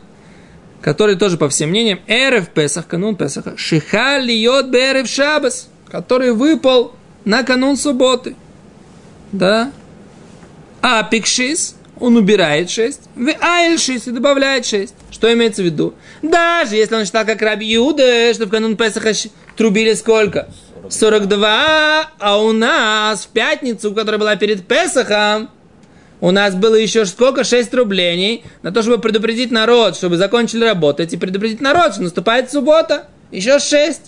который 0.81 1.15
тоже 1.15 1.37
по 1.37 1.49
всем 1.49 1.69
мнениям. 1.69 1.99
Эрев 2.07 2.49
Песах, 2.49 2.87
канун 2.87 3.15
Песаха. 3.15 3.55
Шихали 3.57 4.31
Йот 4.31 4.69
Берев 4.69 5.07
Шабес. 5.07 5.69
Который 5.91 6.31
выпал 6.31 6.95
на 7.23 7.43
канун 7.43 7.77
субботы. 7.77 8.35
Да? 9.31 9.71
А 10.81 11.03
пикшис, 11.03 11.75
он 11.99 12.17
убирает 12.17 12.71
6. 12.71 13.01
В 13.15 13.35
айльшис 13.39 14.07
и 14.07 14.11
добавляет 14.11 14.65
6. 14.65 14.95
Что 15.15 15.31
имеется 15.31 15.61
в 15.61 15.65
виду? 15.65 15.93
Даже 16.21 16.75
если 16.75 16.93
он 16.93 17.05
считал 17.05 17.25
как 17.25 17.41
Раби 17.41 17.65
Юда, 17.65 18.33
что 18.33 18.47
в 18.47 18.49
канун 18.49 18.75
Песаха 18.75 19.13
трубили 19.55 19.93
сколько? 19.93 20.49
42, 20.89 22.11
а 22.19 22.41
у 22.41 22.51
нас 22.51 23.23
в 23.23 23.29
пятницу, 23.29 23.93
которая 23.93 24.19
была 24.19 24.35
перед 24.35 24.67
Песахом, 24.67 25.49
у 26.19 26.31
нас 26.31 26.53
было 26.53 26.75
еще 26.75 27.05
сколько? 27.05 27.45
6 27.45 27.73
рублений 27.75 28.43
на 28.61 28.73
то, 28.73 28.81
чтобы 28.81 28.99
предупредить 28.99 29.51
народ, 29.51 29.95
чтобы 29.95 30.17
закончили 30.17 30.65
работать 30.65 31.13
и 31.13 31.17
предупредить 31.17 31.61
народ, 31.61 31.93
что 31.93 32.03
наступает 32.03 32.51
суббота. 32.51 33.07
Еще 33.31 33.57
6. 33.57 34.01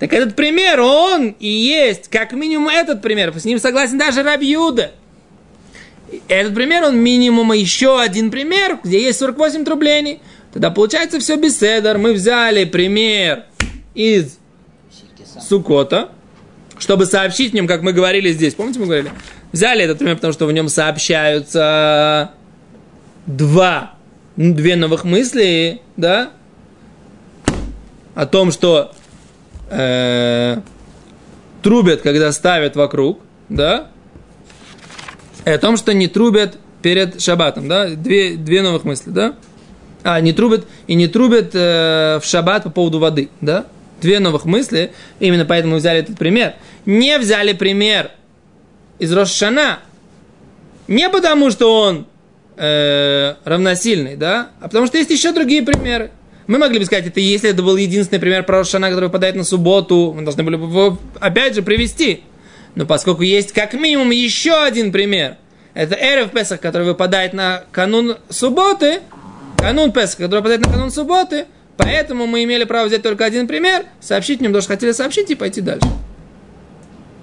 Так 0.00 0.12
этот 0.12 0.34
пример, 0.34 0.80
он 0.80 1.36
и 1.38 1.48
есть, 1.48 2.08
как 2.08 2.32
минимум 2.32 2.68
этот 2.68 3.00
пример. 3.00 3.32
С 3.38 3.44
ним 3.44 3.60
согласен 3.60 3.96
даже 3.96 4.24
Рабьюда. 4.24 4.90
Этот 6.26 6.54
пример, 6.54 6.82
он 6.82 6.96
минимум 6.96 7.52
еще 7.52 8.00
один 8.00 8.32
пример, 8.32 8.80
где 8.82 9.00
есть 9.00 9.20
48 9.20 9.64
трублений. 9.64 10.20
Тогда 10.52 10.70
получается 10.70 11.18
все 11.20 11.36
беседер. 11.36 11.98
Мы 11.98 12.12
взяли 12.12 12.64
пример 12.64 13.44
из 13.94 14.38
Сукота, 15.40 16.10
чтобы 16.78 17.06
сообщить 17.06 17.52
в 17.52 17.54
нем, 17.54 17.66
как 17.66 17.82
мы 17.82 17.92
говорили 17.92 18.32
здесь. 18.32 18.54
Помните, 18.54 18.80
мы 18.80 18.86
говорили? 18.86 19.12
Взяли 19.52 19.84
этот 19.84 19.98
пример, 19.98 20.16
потому 20.16 20.32
что 20.32 20.46
в 20.46 20.52
нем 20.52 20.68
сообщаются 20.68 22.32
два, 23.26 23.94
две 24.36 24.76
новых 24.76 25.04
мысли, 25.04 25.80
да, 25.96 26.30
о 28.14 28.26
том, 28.26 28.52
что 28.52 28.92
э, 29.70 30.60
трубят, 31.62 32.02
когда 32.02 32.32
ставят 32.32 32.76
вокруг, 32.76 33.20
да, 33.48 33.88
и 35.44 35.50
о 35.50 35.58
том, 35.58 35.76
что 35.76 35.94
не 35.94 36.08
трубят 36.08 36.58
перед 36.82 37.20
шабатом, 37.20 37.68
да, 37.68 37.88
две, 37.88 38.36
две 38.36 38.62
новых 38.62 38.84
мысли, 38.84 39.10
да, 39.10 39.36
а, 40.04 40.20
не 40.20 40.32
трубят, 40.32 40.66
и 40.86 40.94
не 40.94 41.08
трубят 41.08 41.50
э, 41.54 42.20
в 42.22 42.24
шаббат 42.24 42.64
по 42.64 42.70
поводу 42.70 42.98
воды, 42.98 43.30
да, 43.40 43.66
две 44.00 44.20
новых 44.20 44.44
мысли, 44.44 44.92
именно 45.20 45.44
поэтому 45.44 45.76
взяли 45.76 46.00
этот 46.00 46.18
пример. 46.18 46.54
Не 46.86 47.18
взяли 47.18 47.52
пример 47.52 48.12
из 48.98 49.12
Рошана, 49.12 49.80
не 50.86 51.08
потому, 51.10 51.50
что 51.50 51.82
он 51.82 52.06
э, 52.56 53.34
равносильный, 53.44 54.16
да, 54.16 54.50
а 54.60 54.68
потому 54.68 54.86
что 54.86 54.98
есть 54.98 55.10
еще 55.10 55.32
другие 55.32 55.62
примеры. 55.62 56.10
Мы 56.46 56.58
могли 56.58 56.78
бы 56.78 56.86
сказать, 56.86 57.06
это 57.06 57.20
если 57.20 57.50
это 57.50 57.62
был 57.62 57.76
единственный 57.76 58.18
пример 58.18 58.44
про 58.44 58.58
Рошана, 58.58 58.88
который 58.88 59.06
выпадает 59.06 59.34
на 59.34 59.44
субботу, 59.44 60.14
мы 60.16 60.22
должны 60.22 60.42
были 60.42 60.56
бы 60.56 60.64
его 60.64 60.98
опять 61.20 61.54
же 61.54 61.62
привести. 61.62 62.22
Но 62.74 62.86
поскольку 62.86 63.22
есть 63.22 63.52
как 63.52 63.74
минимум 63.74 64.10
еще 64.10 64.54
один 64.54 64.92
пример, 64.92 65.36
это 65.74 65.94
Эрев 65.94 66.30
Песах, 66.30 66.60
который 66.60 66.86
выпадает 66.86 67.34
на 67.34 67.64
канун 67.70 68.16
субботы, 68.30 69.00
канун 69.58 69.92
Песах, 69.92 70.16
который 70.16 70.38
выпадает 70.38 70.62
на 70.62 70.72
канун 70.72 70.90
субботы, 70.90 71.46
поэтому 71.76 72.26
мы 72.26 72.44
имели 72.44 72.64
право 72.64 72.86
взять 72.86 73.02
только 73.02 73.24
один 73.24 73.46
пример, 73.46 73.86
сообщить 74.00 74.38
в 74.38 74.42
нем 74.42 74.52
то, 74.52 74.60
что 74.60 74.72
хотели 74.72 74.92
сообщить, 74.92 75.30
и 75.30 75.34
пойти 75.34 75.60
дальше. 75.60 75.88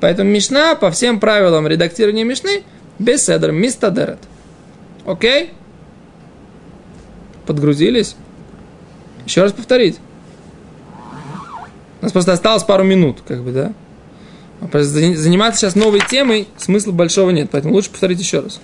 Поэтому 0.01 0.29
Мишна 0.29 0.75
по 0.75 0.91
всем 0.91 1.19
правилам 1.19 1.67
редактирования 1.67 2.23
Мишны 2.23 2.63
без 2.99 3.25
седр, 3.25 3.51
мистадерет. 3.51 4.19
Окей? 5.05 5.53
Подгрузились? 7.45 8.15
Еще 9.25 9.41
раз 9.41 9.51
повторить. 9.51 9.99
У 12.01 12.03
нас 12.05 12.11
просто 12.11 12.33
осталось 12.33 12.63
пару 12.63 12.83
минут, 12.83 13.21
как 13.27 13.41
бы, 13.41 13.51
да? 13.51 13.73
А 14.61 14.83
заниматься 14.83 15.61
сейчас 15.61 15.75
новой 15.75 16.01
темой 16.01 16.47
смысла 16.57 16.91
большого 16.91 17.31
нет, 17.31 17.49
поэтому 17.51 17.73
лучше 17.73 17.89
повторить 17.89 18.19
еще 18.19 18.41
раз. 18.41 18.59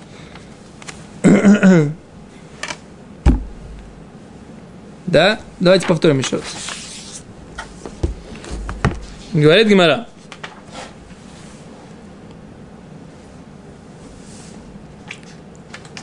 Да? 5.11 5.39
Давайте 5.59 5.85
повторим 5.85 6.19
еще 6.19 6.37
раз. 6.37 6.45
Говорит 9.33 9.67
Гимара. 9.67 10.07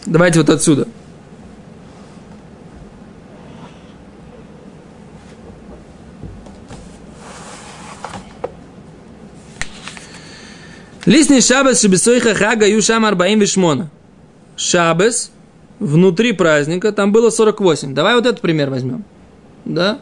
Давайте 0.04 0.40
вот 0.40 0.50
отсюда. 0.50 0.86
Лисни 11.06 11.40
шабас 11.40 11.80
шебесойха 11.80 12.34
хага 12.34 12.68
юшам 12.68 13.06
арбаим 13.06 13.40
вишмона. 13.40 13.90
Шабас 14.56 15.30
внутри 15.78 16.32
праздника, 16.32 16.92
там 16.92 17.12
было 17.12 17.30
48. 17.30 17.94
Давай 17.94 18.14
вот 18.14 18.26
этот 18.26 18.40
пример 18.40 18.70
возьмем. 18.70 19.04
Да? 19.64 19.98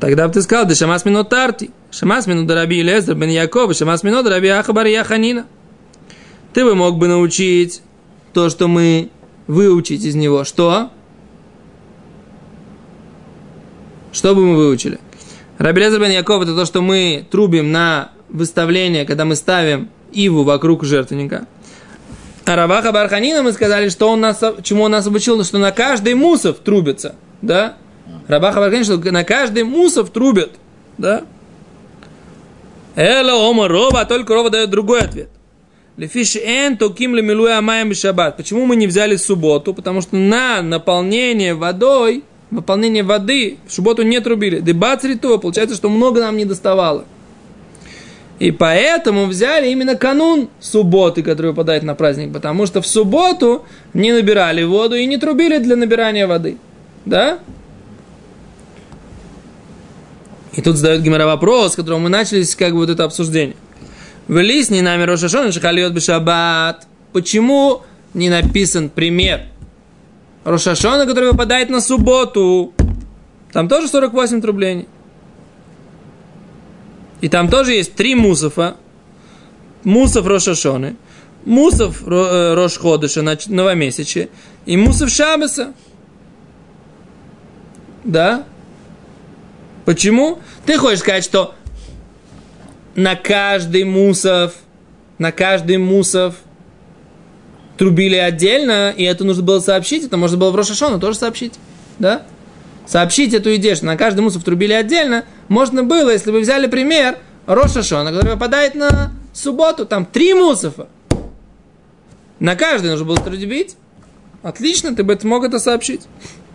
Тогда 0.00 0.26
бы 0.26 0.32
ты 0.32 0.40
сказал, 0.42 0.66
да 0.66 0.74
шамас 0.74 1.04
минут 1.04 1.28
тарти, 1.28 1.70
шамас 1.90 2.26
минут 2.26 2.46
дараби 2.46 2.82
Лезер 2.82 3.14
бен 3.14 3.28
Яков, 3.28 3.74
шамас 3.76 4.02
минут 4.02 4.24
дараби 4.24 4.48
Ахабар 4.48 4.86
Яханина. 4.86 5.46
Ты 6.54 6.64
бы 6.64 6.74
мог 6.74 6.96
бы 6.96 7.06
научить 7.06 7.82
то, 8.32 8.48
что 8.48 8.66
мы 8.66 9.10
выучить 9.46 10.04
из 10.04 10.14
него. 10.14 10.44
Что? 10.44 10.90
Что 14.12 14.34
бы 14.34 14.44
мы 14.44 14.56
выучили? 14.56 14.98
Рабелезер 15.58 16.00
бен 16.00 16.10
Яков 16.10 16.42
это 16.42 16.56
то, 16.56 16.64
что 16.64 16.80
мы 16.80 17.26
трубим 17.30 17.70
на 17.70 18.12
выставление, 18.30 19.04
когда 19.04 19.26
мы 19.26 19.36
ставим 19.36 19.90
иву 20.12 20.44
вокруг 20.44 20.84
жертвенника. 20.84 21.46
А 22.50 22.56
Рабаха 22.56 22.90
Барханина 22.90 23.44
мы 23.44 23.52
сказали, 23.52 23.88
что 23.90 24.08
он 24.08 24.22
нас, 24.22 24.42
чему 24.64 24.82
он 24.82 24.90
нас 24.90 25.06
обучил, 25.06 25.44
что 25.44 25.58
на 25.58 25.70
каждый 25.70 26.14
мусов 26.14 26.56
трубится, 26.58 27.14
да? 27.42 27.76
Рабаха 28.26 28.58
Барханина, 28.58 28.84
что 28.84 29.12
на 29.12 29.22
каждый 29.22 29.62
мусов 29.62 30.10
трубят, 30.10 30.50
да? 30.98 31.22
Эло 32.96 33.48
ома 33.48 33.68
рова, 33.68 34.00
а 34.00 34.04
только 34.04 34.34
рова 34.34 34.50
дает 34.50 34.68
другой 34.68 34.98
ответ. 34.98 35.28
Лефиш 35.96 36.34
эн 36.34 36.76
токим 36.76 37.14
лемилуя 37.14 37.60
маем 37.60 37.94
шаббат. 37.94 38.36
Почему 38.36 38.66
мы 38.66 38.74
не 38.74 38.88
взяли 38.88 39.14
субботу? 39.14 39.72
Потому 39.72 40.00
что 40.00 40.16
на 40.16 40.60
наполнение 40.60 41.54
водой 41.54 42.24
выполнение 42.50 43.04
воды 43.04 43.58
в 43.68 43.72
субботу 43.72 44.02
не 44.02 44.18
трубили. 44.18 44.58
Дебат 44.58 45.04
то 45.22 45.38
получается, 45.38 45.76
что 45.76 45.88
много 45.88 46.20
нам 46.20 46.36
не 46.36 46.46
доставало. 46.46 47.04
И 48.40 48.52
поэтому 48.52 49.26
взяли 49.26 49.68
именно 49.68 49.96
канун 49.96 50.48
субботы, 50.60 51.22
который 51.22 51.48
выпадает 51.48 51.82
на 51.82 51.94
праздник, 51.94 52.32
потому 52.32 52.64
что 52.64 52.80
в 52.80 52.86
субботу 52.86 53.66
не 53.92 54.12
набирали 54.12 54.62
воду 54.64 54.96
и 54.96 55.04
не 55.04 55.18
трубили 55.18 55.58
для 55.58 55.76
набирания 55.76 56.26
воды. 56.26 56.56
Да? 57.04 57.38
И 60.54 60.62
тут 60.62 60.76
задает 60.76 61.02
Гимара 61.02 61.26
вопрос, 61.26 61.74
с 61.74 61.76
которого 61.76 61.98
мы 61.98 62.08
начали 62.08 62.42
как 62.58 62.72
бы 62.72 62.78
вот 62.78 62.88
это 62.88 63.04
обсуждение. 63.04 63.56
В 64.26 64.38
лисне 64.38 64.80
нами 64.80 65.02
Рошашон 65.02 65.52
Шахалиот 65.52 65.92
Бешабат. 65.92 66.86
Почему 67.12 67.82
не 68.14 68.30
написан 68.30 68.88
пример 68.88 69.42
Рошашона, 70.44 71.04
который 71.04 71.30
выпадает 71.32 71.68
на 71.68 71.82
субботу. 71.82 72.72
Там 73.52 73.68
тоже 73.68 73.86
48 73.88 74.40
трублений. 74.40 74.88
И 77.20 77.28
там 77.28 77.48
тоже 77.48 77.72
есть 77.72 77.94
три 77.94 78.14
мусофа. 78.14 78.76
Мусов 79.82 80.26
Рошашоны, 80.26 80.96
Мусов 81.46 82.02
э, 82.06 82.54
Рошходыша, 82.54 83.22
новомесяче, 83.22 84.28
и 84.66 84.76
Мусов 84.76 85.08
Шабаса. 85.10 85.72
Да? 88.04 88.44
Почему? 89.86 90.38
Ты 90.66 90.76
хочешь 90.76 91.00
сказать, 91.00 91.24
что 91.24 91.54
на 92.94 93.16
каждый 93.16 93.84
мусов, 93.84 94.54
на 95.18 95.32
каждый 95.32 95.78
мусов 95.78 96.36
трубили 97.78 98.16
отдельно, 98.16 98.90
и 98.90 99.04
это 99.04 99.24
нужно 99.24 99.42
было 99.42 99.60
сообщить, 99.60 100.04
это 100.04 100.16
можно 100.16 100.36
было 100.36 100.50
в 100.50 100.56
Рошашону 100.56 101.00
тоже 101.00 101.18
сообщить, 101.18 101.54
да? 101.98 102.22
Сообщить 102.90 103.32
эту 103.34 103.54
идею, 103.54 103.76
что 103.76 103.86
на 103.86 103.96
каждый 103.96 104.22
мусов 104.22 104.42
трубили 104.42 104.72
отдельно, 104.72 105.24
можно 105.46 105.84
было, 105.84 106.10
если 106.10 106.32
бы 106.32 106.40
взяли 106.40 106.66
пример 106.66 107.18
Рошашона, 107.46 108.10
который 108.10 108.32
выпадает 108.32 108.74
на 108.74 109.12
субботу, 109.32 109.86
там 109.86 110.04
три 110.04 110.34
мусофа. 110.34 110.88
На 112.40 112.56
каждый 112.56 112.90
нужно 112.90 113.06
было 113.06 113.18
трубить. 113.18 113.76
Отлично, 114.42 114.92
ты 114.92 115.04
бы 115.04 115.16
смог 115.20 115.44
это 115.44 115.60
сообщить. 115.60 116.00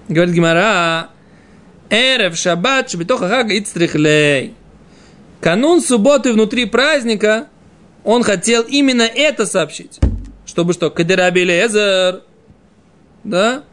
Говорит 0.10 0.36
Гимара, 0.36 1.08
Эрев 1.90 2.36
шаббат 2.36 2.90
шабитоха 2.90 3.30
хага 3.30 3.58
ицтрихлей. 3.58 4.56
Канун 5.40 5.80
субботы 5.80 6.34
внутри 6.34 6.66
праздника, 6.66 7.48
он 8.04 8.24
хотел 8.24 8.64
именно 8.64 9.04
это 9.04 9.46
сообщить. 9.46 10.02
Чтобы 10.46 10.74
что? 10.74 10.90
Кадираби 10.90 11.46
Лезер. 11.46 12.24
Да? 13.24 13.64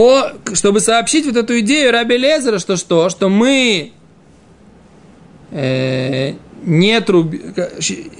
О, 0.00 0.30
чтобы 0.54 0.78
сообщить 0.78 1.26
вот 1.26 1.34
эту 1.34 1.58
идею 1.58 1.90
Раби 1.90 2.16
Лезера, 2.16 2.60
что 2.60 2.76
что? 2.76 3.08
Что 3.08 3.28
мы 3.28 3.90
э, 5.50 6.34
не 6.62 7.00
труби... 7.00 7.42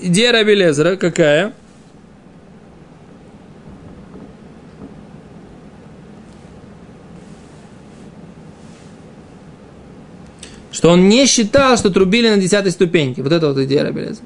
Идея 0.03 0.33
Раби 0.33 0.57
Лезера 0.57 0.97
какая? 0.97 1.53
Что 10.73 10.91
он 10.91 11.09
не 11.09 11.27
считал, 11.27 11.77
что 11.77 11.91
трубили 11.91 12.29
на 12.29 12.39
десятой 12.39 12.73
ступеньке. 12.73 13.23
Вот 13.23 13.31
это 13.31 13.47
вот 13.53 13.59
идея 13.59 13.85
Рабелеза. 13.85 14.23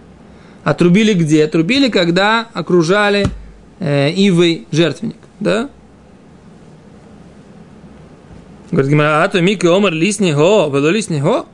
А 0.65 0.73
трубили 0.73 1.13
где? 1.13 1.47
Трубили, 1.49 1.91
когда 1.91 2.49
окружали 2.55 3.27
э, 3.79 4.11
ивой 4.11 4.67
жертвенник. 4.73 5.17
Да? 5.39 5.69
Говорит, 8.73 8.99
а 9.01 9.29
то 9.29 9.41
Мика 9.41 9.75
Омар 9.75 9.93
лисни 9.93 10.33
го, 10.33 10.69
было 10.71 10.89
лисни 10.89 11.21
го. 11.21 11.47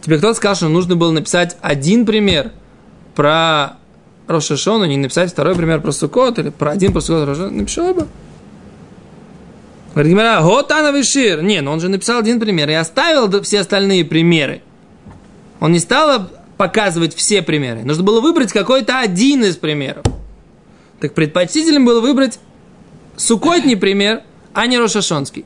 Тебе 0.00 0.16
кто-то 0.16 0.34
сказал, 0.34 0.56
что 0.56 0.68
нужно 0.68 0.96
было 0.96 1.10
написать 1.10 1.56
один 1.60 2.06
пример 2.06 2.52
про 3.14 3.74
Рошашону, 4.26 4.86
не 4.86 4.96
написать 4.96 5.30
второй 5.30 5.54
пример 5.54 5.80
про 5.80 5.92
Сукот, 5.92 6.38
или 6.38 6.48
про 6.48 6.70
один 6.70 6.92
про 6.92 7.00
Сукот 7.00 7.28
Рошашону, 7.28 7.50
напиши 7.58 7.92
бы. 7.92 8.08
Говорит 9.94 10.12
Гимара, 10.12 10.40
Готана 10.40 10.96
Вишир. 10.96 11.42
Не, 11.42 11.60
но 11.60 11.72
он 11.72 11.80
же 11.80 11.88
написал 11.88 12.20
один 12.20 12.40
пример 12.40 12.70
и 12.70 12.72
оставил 12.72 13.42
все 13.42 13.60
остальные 13.60 14.04
примеры. 14.06 14.62
Он 15.60 15.72
не 15.72 15.78
стал 15.78 16.30
показывать 16.56 17.14
все 17.14 17.42
примеры. 17.42 17.82
Нужно 17.82 18.02
было 18.02 18.20
выбрать 18.20 18.52
какой-то 18.52 19.00
один 19.00 19.44
из 19.44 19.56
примеров. 19.56 20.04
Так 21.00 21.14
предпочтительным 21.14 21.84
было 21.84 22.00
выбрать 22.00 22.38
сукотний 23.16 23.76
пример, 23.76 24.22
а 24.54 24.66
не 24.66 24.78
рошашонский. 24.78 25.44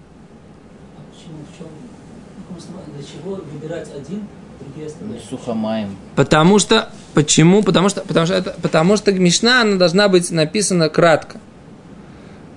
А 0.96 1.00
почему, 1.10 1.38
в 1.50 1.58
чем, 1.58 1.66
для 2.94 3.02
чего 3.02 3.42
выбирать 3.52 3.88
один, 3.96 4.26
другие 4.60 4.86
оставлять? 4.86 5.15
Сухомаем. 5.15 5.15
Потому 6.14 6.58
что, 6.58 6.88
почему? 7.14 7.62
Потому 7.62 7.88
что, 7.88 8.02
потому 8.02 8.26
что, 8.26 8.34
это, 8.34 8.54
потому 8.62 8.96
что 8.96 9.12
Мишна, 9.12 9.62
она 9.62 9.76
должна 9.76 10.08
быть 10.08 10.30
написана 10.30 10.88
кратко. 10.88 11.38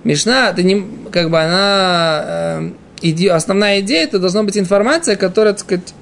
Мишна, 0.04 0.50
это 0.50 0.62
не, 0.62 0.86
как 1.10 1.30
бы 1.30 1.40
она, 1.40 2.72
э, 3.02 3.28
основная 3.28 3.80
идея, 3.80 4.04
это 4.04 4.18
должна 4.18 4.42
быть 4.42 4.56
информация, 4.56 5.16
которая, 5.16 5.52
так 5.52 5.60
сказать, 5.60 5.94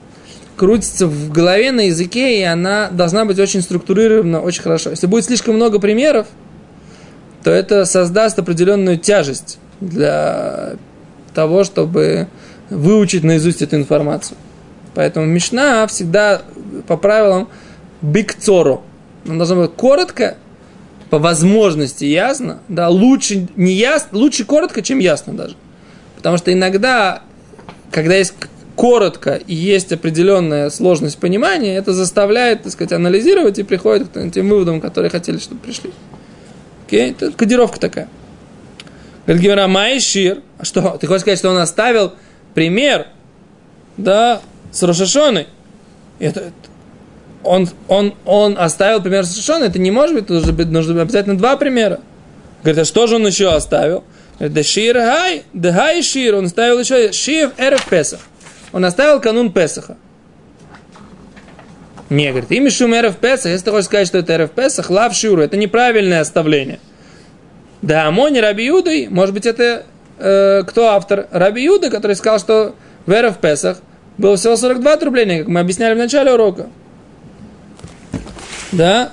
крутится 0.57 1.07
в 1.07 1.31
голове 1.31 1.72
на 1.72 1.83
языке, 1.83 2.40
и 2.40 2.42
она 2.42 2.88
должна 2.90 3.24
быть 3.24 3.38
очень 3.38 3.62
структурирована, 3.62 4.40
очень 4.40 4.62
хорошо. 4.62 4.90
Если 4.90 5.07
будет 5.07 5.24
слишком 5.24 5.54
много 5.54 5.78
примеров, 5.78 6.26
то 7.44 7.50
это 7.50 7.85
создаст 7.85 8.38
определенную 8.38 8.98
тяжесть 8.98 9.59
для 9.81 10.74
того, 11.35 11.64
чтобы 11.64 12.28
выучить 12.68 13.24
наизусть 13.24 13.62
эту 13.62 13.76
информацию. 13.76 14.37
Поэтому 14.94 15.26
Мишна 15.26 15.87
всегда 15.87 16.42
по 16.88 16.96
правилам 16.96 17.48
бикцору. 18.03 18.83
Она 19.24 19.37
должна 19.37 19.57
быть 19.57 19.72
коротко, 19.74 20.37
по 21.11 21.18
возможности 21.18 22.05
ясно, 22.05 22.59
да, 22.68 22.88
лучше 22.88 23.48
не 23.57 23.72
ясно, 23.72 24.18
лучше 24.18 24.44
коротко, 24.44 24.83
чем 24.83 24.98
ясно 24.98 25.35
даже. 25.35 25.57
Потому 26.16 26.37
что 26.37 26.53
иногда, 26.53 27.22
когда 27.90 28.16
есть 28.16 28.35
коротко 28.77 29.35
и 29.35 29.55
есть 29.55 29.92
определенная 29.92 30.70
сложность 30.70 31.18
понимания, 31.18 31.77
это 31.77 31.92
заставляет, 31.92 32.64
так 32.64 32.72
сказать, 32.72 32.92
анализировать 32.92 33.59
и 33.59 33.62
приходит 33.62 34.09
к 34.09 34.31
тем 34.31 34.48
выводам, 34.48 34.81
которые 34.81 35.11
хотели, 35.11 35.38
чтобы 35.38 35.61
пришли. 35.61 35.92
Окей? 36.87 37.12
Это 37.12 37.33
кодировка 37.33 37.81
такая. 37.81 38.09
Говорит 39.27 39.42
Гимара, 39.42 39.66
Майшир. 39.66 40.42
А 40.59 40.64
что? 40.64 40.96
Ты 41.01 41.07
хочешь 41.07 41.22
сказать, 41.22 41.38
что 41.38 41.51
он 41.51 41.59
оставил 41.59 42.14
пример, 42.55 43.09
да, 43.96 44.40
с 44.70 44.83
Рошашоной? 44.83 45.48
Это, 46.18 46.53
он, 47.44 47.68
он, 47.88 48.14
он 48.24 48.57
оставил 48.59 49.01
пример 49.01 49.24
совершенно, 49.24 49.64
это 49.64 49.79
не 49.79 49.90
может 49.90 50.14
быть, 50.14 50.29
нужно, 50.29 50.53
нужно 50.64 51.03
обязательно 51.03 51.38
два 51.38 51.57
примера. 51.57 52.01
Говорит, 52.62 52.83
а 52.83 52.85
что 52.85 53.07
же 53.07 53.16
он 53.16 53.27
еще 53.27 53.48
оставил? 53.51 54.05
Да 54.38 54.62
шир 54.62 54.96
хай, 54.96 55.44
да 55.53 55.72
хай 55.72 56.03
шир, 56.03 56.37
он 56.37 56.46
оставил 56.46 56.79
еще 56.79 57.12
шив 57.12 57.53
эрф 57.57 57.88
Песах. 57.88 58.20
Он 58.72 58.85
оставил 58.85 59.20
канун 59.20 59.53
Песаха. 59.53 59.96
Не, 62.11 62.31
говорит, 62.31 62.51
имя 62.51 62.70
шум 62.70 62.94
эрф 62.94 63.16
Песах, 63.16 63.53
если 63.53 63.64
ты 63.64 63.70
хочешь 63.70 63.87
сказать, 63.87 64.07
что 64.07 64.18
это 64.18 64.33
эрф 64.35 64.51
Песах, 64.51 64.90
лав 64.90 65.14
шуру, 65.14 65.42
это 65.42 65.57
неправильное 65.57 66.20
оставление. 66.20 66.81
Да, 67.83 68.07
Амони 68.07 68.38
Раби 68.38 68.66
Юдой, 68.66 69.09
может 69.09 69.35
быть, 69.35 69.46
это 69.46 69.85
э, 70.18 70.62
кто 70.66 70.88
автор? 70.88 71.29
Раби 71.31 71.62
Юда, 71.62 71.90
который 71.90 72.16
сказал, 72.16 72.38
что 72.38 72.74
в 73.07 73.12
эрф 73.12 73.38
Песах 73.38 73.79
было 74.16 74.37
всего 74.37 74.57
42 74.57 74.96
трубления, 74.96 75.38
как 75.38 75.48
мы 75.48 75.61
объясняли 75.61 75.94
в 75.94 75.98
начале 75.98 76.33
урока. 76.33 76.68
Да? 78.72 79.12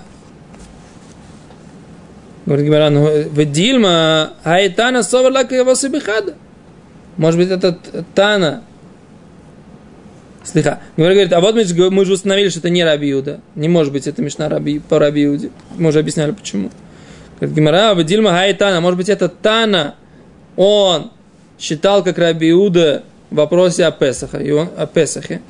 Говорит 2.45 2.65
Гимара, 2.65 2.89
ну, 2.89 3.05
в 3.05 3.45
Дильма, 3.45 4.33
Айтана 4.43 5.01
Соварлак 5.01 5.51
его 5.51 5.73
Сибихада. 5.73 6.35
Может 7.17 7.39
быть, 7.39 7.49
это 7.49 7.77
Тана. 8.13 8.63
Слыха. 10.43 10.79
Говорит, 10.95 11.33
а 11.33 11.39
вот 11.39 11.55
мы, 11.55 11.89
мы 11.89 12.05
же 12.05 12.13
установили, 12.13 12.49
что 12.49 12.59
это 12.59 12.69
не 12.69 12.83
Раби 12.83 13.07
Юда. 13.07 13.39
Не 13.55 13.67
может 13.67 13.91
быть, 13.91 14.05
это 14.05 14.21
Мишна 14.21 14.47
Раби, 14.47 14.77
по 14.79 14.99
Раби 14.99 15.21
Юде. 15.21 15.49
Мы 15.75 15.89
уже 15.89 15.99
объясняли, 15.99 16.31
почему. 16.31 16.69
Говорит 17.39 17.55
Гимара, 17.55 17.95
в 17.95 18.03
Дильма 18.03 18.29
Хайтана. 18.31 18.79
Может 18.79 18.97
быть, 18.97 19.09
это 19.09 19.27
Тана. 19.27 19.95
Он 20.55 21.11
считал, 21.57 22.03
как 22.03 22.19
Раби 22.19 22.51
Иуда 22.51 23.03
в 23.31 23.35
вопросе 23.35 23.85
о 23.85 23.91
Песахе. 23.91 24.43
И 24.43 24.51
он, 24.51 24.69
о 24.77 24.85
Песахе. 24.85 25.41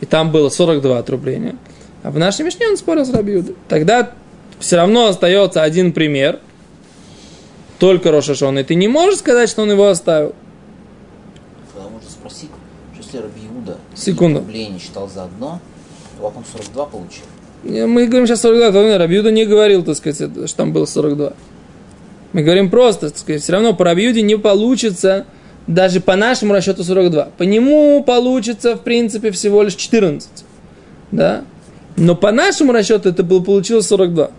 И 0.00 0.06
там 0.06 0.30
было 0.30 0.50
42 0.50 0.98
отрубления. 0.98 1.56
А 2.02 2.10
в 2.10 2.18
нашей 2.18 2.44
Мишне 2.44 2.68
он 2.68 2.76
спорил 2.76 3.04
с 3.04 3.10
Рабиудой. 3.10 3.56
Тогда 3.68 4.12
все 4.58 4.76
равно 4.76 5.06
остается 5.06 5.62
один 5.62 5.92
пример. 5.92 6.40
Только 7.78 8.10
Рошашон. 8.10 8.58
И 8.58 8.64
ты 8.64 8.74
не 8.74 8.88
можешь 8.88 9.20
сказать, 9.20 9.48
что 9.48 9.62
он 9.62 9.70
его 9.70 9.88
оставил. 9.88 10.34
Тогда 11.72 11.88
можно 11.88 12.10
спросить, 12.10 12.50
что 12.94 13.02
если 13.02 13.18
Раби 13.18 13.40
Иуда 13.48 13.76
Секунду. 13.94 14.40
не 14.40 14.78
считал 14.78 15.08
за 15.08 15.24
одно, 15.24 15.60
то 16.18 16.28
как 16.28 16.38
он 16.38 16.44
42 16.44 16.86
получил? 16.86 17.24
Мы 17.64 18.06
говорим 18.06 18.26
сейчас 18.26 18.40
42, 18.42 18.72
то 18.72 18.98
Рабиуда 18.98 19.30
не 19.30 19.44
говорил, 19.44 19.84
так 19.84 19.96
сказать, 19.96 20.48
что 20.48 20.56
там 20.56 20.72
было 20.72 20.86
42. 20.86 21.32
Мы 22.32 22.42
говорим 22.42 22.70
просто, 22.70 23.10
так 23.10 23.18
сказать, 23.18 23.42
все 23.42 23.52
равно 23.52 23.74
по 23.74 23.84
Рабиуде 23.84 24.22
не 24.22 24.36
получится 24.36 25.26
даже 25.66 26.00
по 26.00 26.16
нашему 26.16 26.54
расчету 26.54 26.82
42. 26.82 27.30
По 27.36 27.42
нему 27.42 28.02
получится, 28.02 28.74
в 28.76 28.80
принципе, 28.80 29.30
всего 29.30 29.62
лишь 29.62 29.74
14. 29.74 30.28
Да? 31.12 31.44
Но 31.98 32.14
по 32.14 32.30
нашему 32.30 32.72
расчету 32.72 33.08
это 33.08 33.22
было, 33.22 33.40
получилось 33.40 33.86
42. 33.88 34.30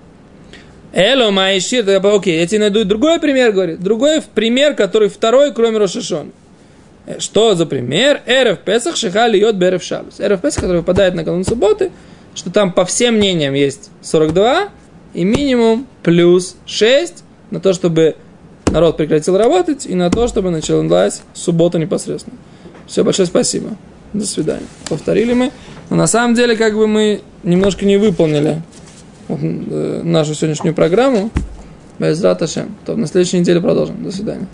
Эло 0.93 1.30
Майшир, 1.30 1.88
окей, 2.04 2.39
я 2.39 2.48
тебе 2.48 2.62
найду 2.62 2.84
другой 2.84 3.19
пример, 3.19 3.52
говорит. 3.52 3.80
Другой 3.82 4.22
пример, 4.22 4.76
который 4.76 5.10
второй, 5.10 5.54
кроме 5.54 5.78
Рошашон. 5.78 6.32
Э, 7.06 7.19
что 7.19 7.54
за 7.56 7.65
пример? 7.65 8.22
Эрев 8.26 8.60
Песах 8.60 8.95
Шихали 8.95 9.38
Йод 9.38 9.56
Берев 9.56 9.84
Шабус. 9.84 10.19
Эрев 10.19 10.41
Песах, 10.41 10.62
который 10.62 10.78
выпадает 10.78 11.13
на 11.13 11.24
канун 11.24 11.43
субботы, 11.43 11.91
что 12.34 12.50
там 12.50 12.72
по 12.72 12.86
всем 12.86 13.15
мнениям 13.15 13.54
есть 13.54 13.91
42 14.02 14.69
и 15.13 15.24
минимум 15.24 15.86
плюс 16.02 16.56
6 16.65 17.24
на 17.52 17.60
то, 17.60 17.74
чтобы 17.74 18.15
народ 18.72 18.98
прекратил 18.98 19.38
работать 19.38 19.86
и 19.86 19.95
на 19.95 20.10
то, 20.10 20.28
чтобы 20.28 20.50
началась 20.50 21.22
суббота 21.34 21.78
непосредственно. 21.78 22.38
Все, 22.88 23.04
большое 23.04 23.28
спасибо. 23.28 23.76
До 24.13 24.26
свидания. 24.26 24.65
Повторили 24.88 25.34
мы. 25.34 25.52
Но 25.89 25.95
на 25.95 26.08
самом 26.08 26.36
деле, 26.36 26.56
как 26.56 26.75
бы 26.75 26.88
мы 26.88 27.21
немножко 27.43 27.86
не 27.86 27.97
выполнили 27.97 28.62
э, 29.28 30.02
нашу 30.04 30.36
сегодняшнюю 30.36 30.75
программу. 30.75 31.32
Без 31.97 32.23
Раташем. 32.23 32.75
То 32.86 32.95
на 32.95 33.08
следующей 33.08 33.39
неделе 33.39 33.60
продолжим. 33.60 34.04
До 34.04 34.12
свидания. 34.12 34.47